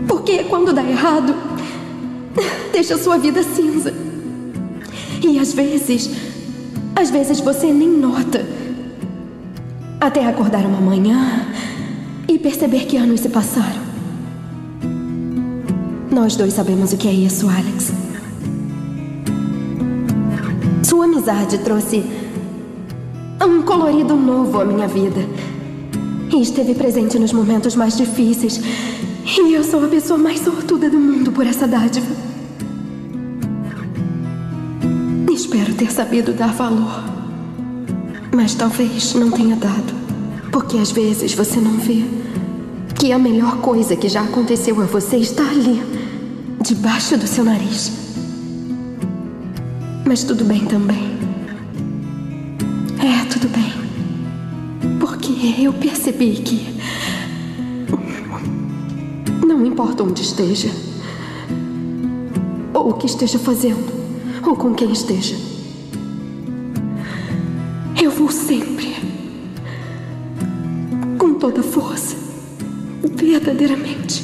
[0.07, 1.35] Porque quando dá errado,
[2.71, 3.93] deixa sua vida cinza.
[5.21, 6.09] E às vezes,
[6.95, 8.45] às vezes você nem nota.
[9.99, 11.47] Até acordar uma manhã
[12.27, 13.83] e perceber que anos se passaram.
[16.11, 17.91] Nós dois sabemos o que é isso, Alex.
[20.83, 22.03] Sua amizade trouxe
[23.45, 25.21] um colorido novo à minha vida.
[26.31, 28.59] E esteve presente nos momentos mais difíceis.
[29.25, 32.13] E eu sou a pessoa mais sortuda do mundo por essa dádiva.
[35.31, 37.03] Espero ter sabido dar valor.
[38.35, 39.93] Mas talvez não tenha dado.
[40.51, 42.03] Porque às vezes você não vê
[42.95, 45.81] que a melhor coisa que já aconteceu a você está ali,
[46.61, 47.91] debaixo do seu nariz.
[50.05, 51.12] Mas tudo bem também.
[55.43, 56.73] Eu percebi que.
[59.45, 60.69] Não importa onde esteja,
[62.73, 63.83] ou o que esteja fazendo,
[64.41, 65.35] ou com quem esteja,
[68.01, 68.95] eu vou sempre,
[71.17, 72.15] com toda força,
[73.01, 74.23] verdadeiramente,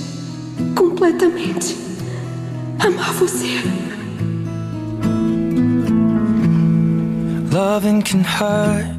[0.74, 1.76] completamente,
[2.80, 3.62] amar você.
[7.52, 8.99] Loving can hurt.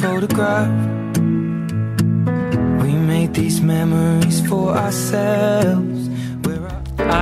[0.00, 0.70] Photograph.
[2.82, 5.89] We made these memories for ourselves.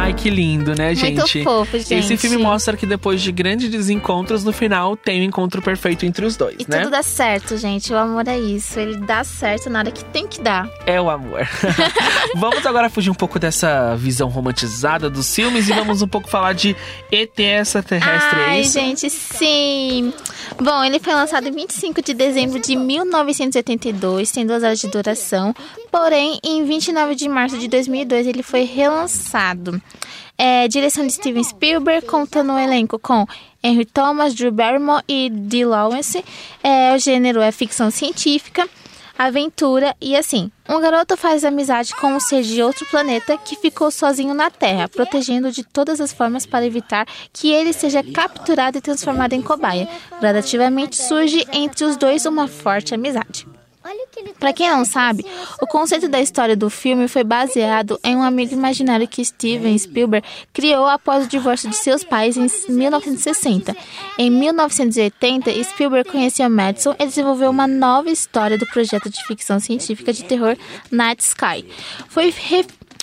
[0.09, 1.45] Ai, que lindo, né, Muito gente?
[1.45, 1.95] fofo, gente.
[1.95, 6.07] Esse filme mostra que depois de grandes desencontros, no final tem o um encontro perfeito
[6.07, 6.79] entre os dois, E né?
[6.79, 7.93] tudo dá certo, gente.
[7.93, 8.81] O amor é isso.
[8.81, 10.67] Ele dá certo na hora que tem que dar.
[10.87, 11.47] É o amor.
[12.35, 16.55] vamos agora fugir um pouco dessa visão romantizada dos filmes e vamos um pouco falar
[16.55, 16.75] de
[17.13, 18.73] ET extraterrestre, é Ai, isso?
[18.73, 20.15] gente, sim.
[20.59, 25.55] Bom, ele foi lançado em 25 de dezembro de 1982, tem duas horas de duração,
[25.91, 29.81] Porém, em 29 de março de 2002, ele foi relançado.
[30.37, 33.27] É, direção de Steven Spielberg, contando no elenco com
[33.63, 36.25] Henry Thomas, Drew Barrymore e Dee Lawrence.
[36.63, 38.69] É, o gênero é ficção científica,
[39.19, 40.51] aventura e assim.
[40.69, 44.89] Um garoto faz amizade com um ser de outro planeta que ficou sozinho na Terra,
[44.89, 49.89] protegendo de todas as formas para evitar que ele seja capturado e transformado em cobaia.
[50.21, 53.47] Gradativamente surge entre os dois uma forte amizade.
[54.39, 55.25] Para quem não sabe,
[55.61, 60.27] o conceito da história do filme foi baseado em um amigo imaginário que Steven Spielberg
[60.53, 63.77] criou após o divórcio de seus pais em 1960.
[64.17, 70.13] Em 1980, Spielberg conheceu Madison e desenvolveu uma nova história do projeto de ficção científica
[70.13, 70.57] de terror
[70.91, 71.65] Night Sky.
[72.09, 72.33] Foi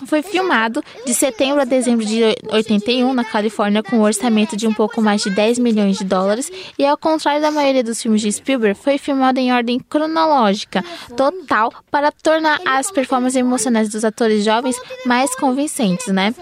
[0.06, 4.74] foi filmado de setembro a dezembro de 81 na Califórnia com um orçamento de um
[4.74, 8.32] pouco mais de 10 milhões de dólares e ao contrário da maioria dos filmes de
[8.32, 10.84] Spielberg, foi filmado em ordem cronológica
[11.16, 14.76] total para tornar as performances emocionais dos atores jovens
[15.06, 16.34] mais convincentes, né?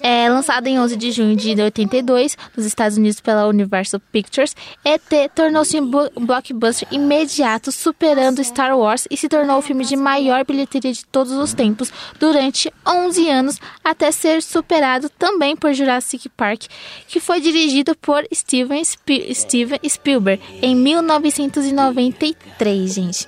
[0.00, 4.54] É, lançado em 11 de junho de 82 nos Estados Unidos pela Universal Pictures,
[4.84, 5.02] ET
[5.34, 5.90] tornou-se um
[6.20, 11.32] blockbuster imediato, superando Star Wars e se tornou o filme de maior bilheteria de todos
[11.32, 16.64] os tempos durante 11 anos, até ser superado também por Jurassic Park,
[17.08, 23.26] que foi dirigido por Steven, Steven Spielberg em 1993, gente.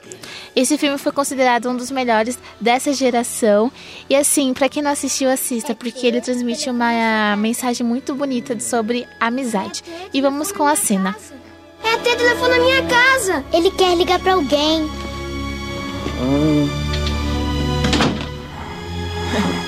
[0.55, 3.73] Esse filme foi considerado um dos melhores dessa geração
[4.09, 9.09] e assim, para quem não assistiu, assista, porque ele transmite uma mensagem muito bonita sobre
[9.19, 9.83] amizade.
[10.13, 11.17] E vamos com a cena.
[11.83, 13.43] É até telefone na minha casa.
[13.53, 14.83] Ele quer ligar para alguém.
[16.21, 16.69] Hum.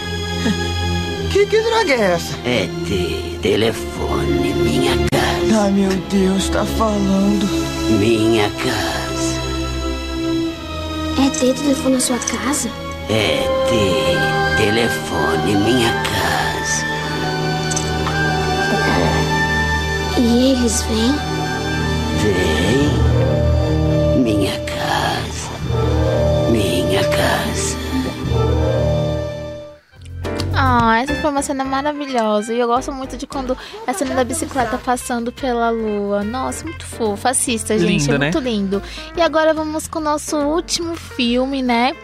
[1.34, 2.32] Que, que droga é essa?
[2.46, 5.62] É de telefone, minha casa.
[5.64, 7.44] Ai, meu Deus, tá falando.
[7.98, 9.34] Minha casa.
[11.26, 12.70] É ter telefone na sua casa?
[13.10, 16.84] É ter telefone, minha casa.
[20.16, 21.33] E eles vêm?
[30.56, 32.54] Ah, essa foi uma cena maravilhosa.
[32.54, 36.22] E eu gosto muito de quando a cena da bicicleta passando pela lua.
[36.22, 37.26] Nossa, muito fofo.
[37.26, 38.02] Assista, gente.
[38.02, 38.26] Lindo, é né?
[38.26, 38.82] muito lindo.
[39.16, 41.94] E agora vamos com o nosso último filme, né?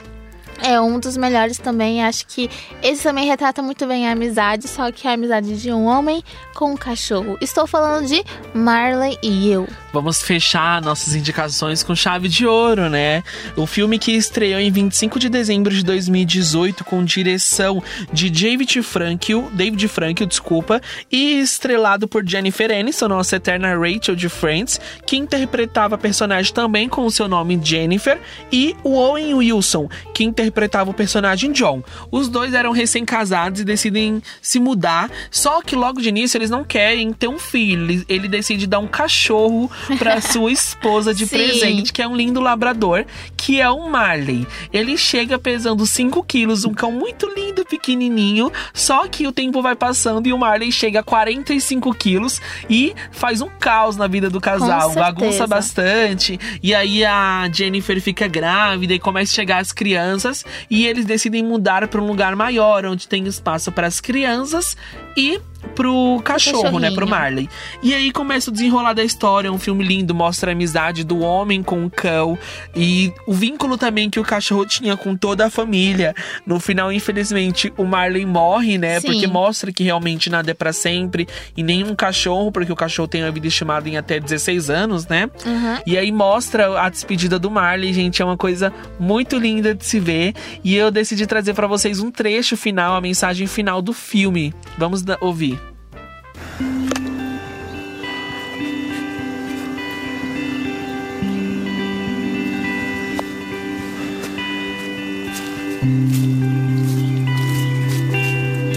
[0.63, 2.03] É um dos melhores também.
[2.03, 2.51] Acho que
[2.83, 6.23] esse também retrata muito bem a amizade, só que a amizade de um homem
[6.55, 7.39] com um cachorro.
[7.41, 8.23] Estou falando de
[8.53, 9.67] Marley e eu.
[9.93, 13.25] Vamos fechar nossas indicações com chave de ouro, né?
[13.57, 17.83] O filme que estreou em 25 de dezembro de 2018 com direção
[18.13, 20.81] de David Frankel, David Frankel, desculpa,
[21.11, 26.89] e estrelado por Jennifer Aniston, nossa eterna Rachel de Friends, que interpretava a personagem também
[26.89, 28.21] com o seu nome Jennifer,
[28.53, 31.83] e o Owen Wilson, que interpretava o personagem John.
[32.13, 36.63] Os dois eram recém-casados e decidem se mudar, só que logo de início eles não
[36.63, 37.83] querem ter um filho.
[37.83, 41.37] Ele, ele decide dar um cachorro para sua esposa de Sim.
[41.37, 43.05] presente, que é um lindo labrador,
[43.37, 44.47] que é o Marley.
[44.73, 49.75] Ele chega pesando 5 quilos, um cão muito lindo, pequenininho, só que o tempo vai
[49.75, 54.41] passando e o Marley chega a 45 quilos e faz um caos na vida do
[54.41, 56.39] casal, bagunça bastante.
[56.63, 61.43] E aí a Jennifer fica grávida e começa a chegar as crianças e eles decidem
[61.45, 64.77] mudar para um lugar maior, onde tem espaço para as crianças
[65.17, 65.41] e
[65.75, 67.11] pro cachorro, né, pro.
[67.11, 67.49] Marley.
[67.83, 71.63] E aí começa o desenrolar da história, um filme lindo, mostra a amizade do homem
[71.63, 72.39] com o cão
[72.75, 76.15] e o vínculo também que o cachorro tinha com toda a família.
[76.47, 79.09] No final, infelizmente, o Marley morre, né, Sim.
[79.09, 83.23] porque mostra que realmente nada é pra sempre e nenhum cachorro, porque o cachorro tem
[83.23, 85.29] uma vida estimada em até 16 anos, né?
[85.45, 85.79] Uhum.
[85.87, 89.99] E aí mostra a despedida do Marley, gente, é uma coisa muito linda de se
[89.99, 90.35] ver.
[90.63, 94.55] E eu decidi trazer pra vocês um trecho final, a mensagem final do filme.
[94.79, 95.50] Vamos ouvir.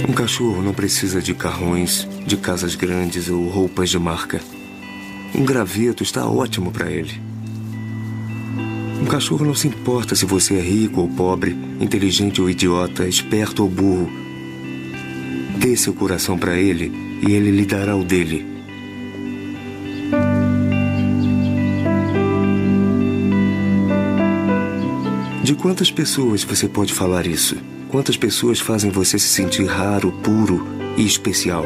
[0.08, 4.42] Um cachorro não precisa de carrões, de casas grandes ou roupas de marca.
[5.36, 7.22] Um graveto está ótimo para ele.
[9.02, 13.64] Um cachorro não se importa se você é rico ou pobre, inteligente ou idiota, esperto
[13.64, 14.23] ou burro.
[15.64, 16.92] Dê seu coração para ele
[17.26, 18.46] e ele lhe dará o dele.
[25.42, 27.56] De quantas pessoas você pode falar isso?
[27.88, 31.66] Quantas pessoas fazem você se sentir raro, puro e especial?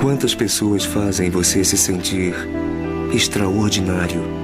[0.00, 2.34] Quantas pessoas fazem você se sentir
[3.12, 4.43] extraordinário.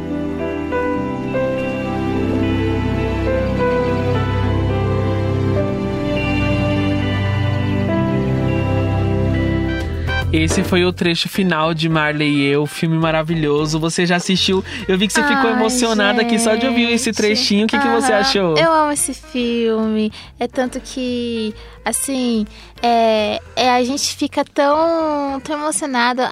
[10.32, 13.80] Esse foi o trecho final de Marley e eu, filme maravilhoso.
[13.80, 14.64] Você já assistiu?
[14.86, 17.64] Eu vi que você ficou Ai, emocionada aqui só de ouvir esse trechinho.
[17.64, 18.56] O que, que você achou?
[18.56, 20.12] Eu amo esse filme.
[20.38, 21.52] É tanto que,
[21.84, 22.46] assim,
[22.82, 26.22] é, é, a gente fica tão, tão emocionado.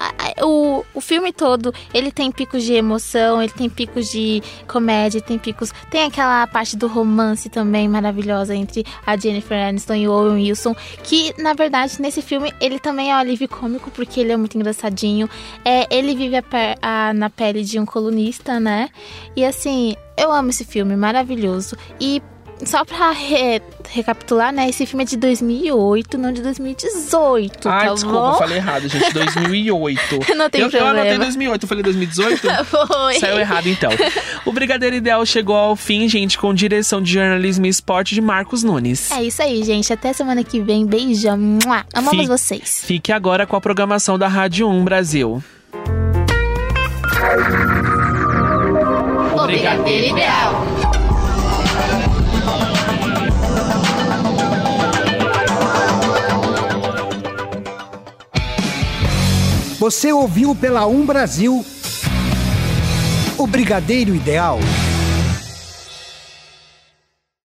[0.41, 5.37] O, o filme todo, ele tem picos de emoção, ele tem picos de comédia, tem
[5.37, 5.71] picos...
[5.89, 10.75] Tem aquela parte do romance também maravilhosa entre a Jennifer Aniston e o Owen Wilson,
[11.03, 14.55] que, na verdade, nesse filme, ele também é um alívio cômico, porque ele é muito
[14.57, 15.29] engraçadinho.
[15.65, 16.43] É, ele vive a
[16.81, 18.89] a- na pele de um colunista, né?
[19.35, 21.75] E, assim, eu amo esse filme, maravilhoso.
[21.99, 22.21] E
[22.65, 24.69] só pra re- recapitular, né?
[24.69, 28.29] Esse filme é de 2008, não de 2018, Ai, tá desculpa, bom?
[28.31, 29.11] eu falei errado, gente.
[29.13, 30.35] 2008.
[30.35, 31.17] Não tem eu, Eu anotei problema.
[31.25, 32.41] 2008, eu falei 2018?
[32.65, 33.19] Foi.
[33.19, 33.89] Saiu errado, então.
[34.45, 38.63] O Brigadeiro Ideal chegou ao fim, gente, com direção de jornalismo e esporte de Marcos
[38.63, 39.11] Nunes.
[39.11, 39.91] É isso aí, gente.
[39.91, 40.85] Até semana que vem.
[40.85, 41.37] Beijão.
[41.37, 41.85] Mua.
[41.93, 42.81] Amamos Fi- vocês.
[42.85, 45.43] Fique agora com a programação da Rádio 1 Brasil.
[49.35, 50.58] O Brigadeiro Ideal.
[59.89, 61.65] Você ouviu pela Um Brasil
[63.39, 64.59] o Brigadeiro Ideal.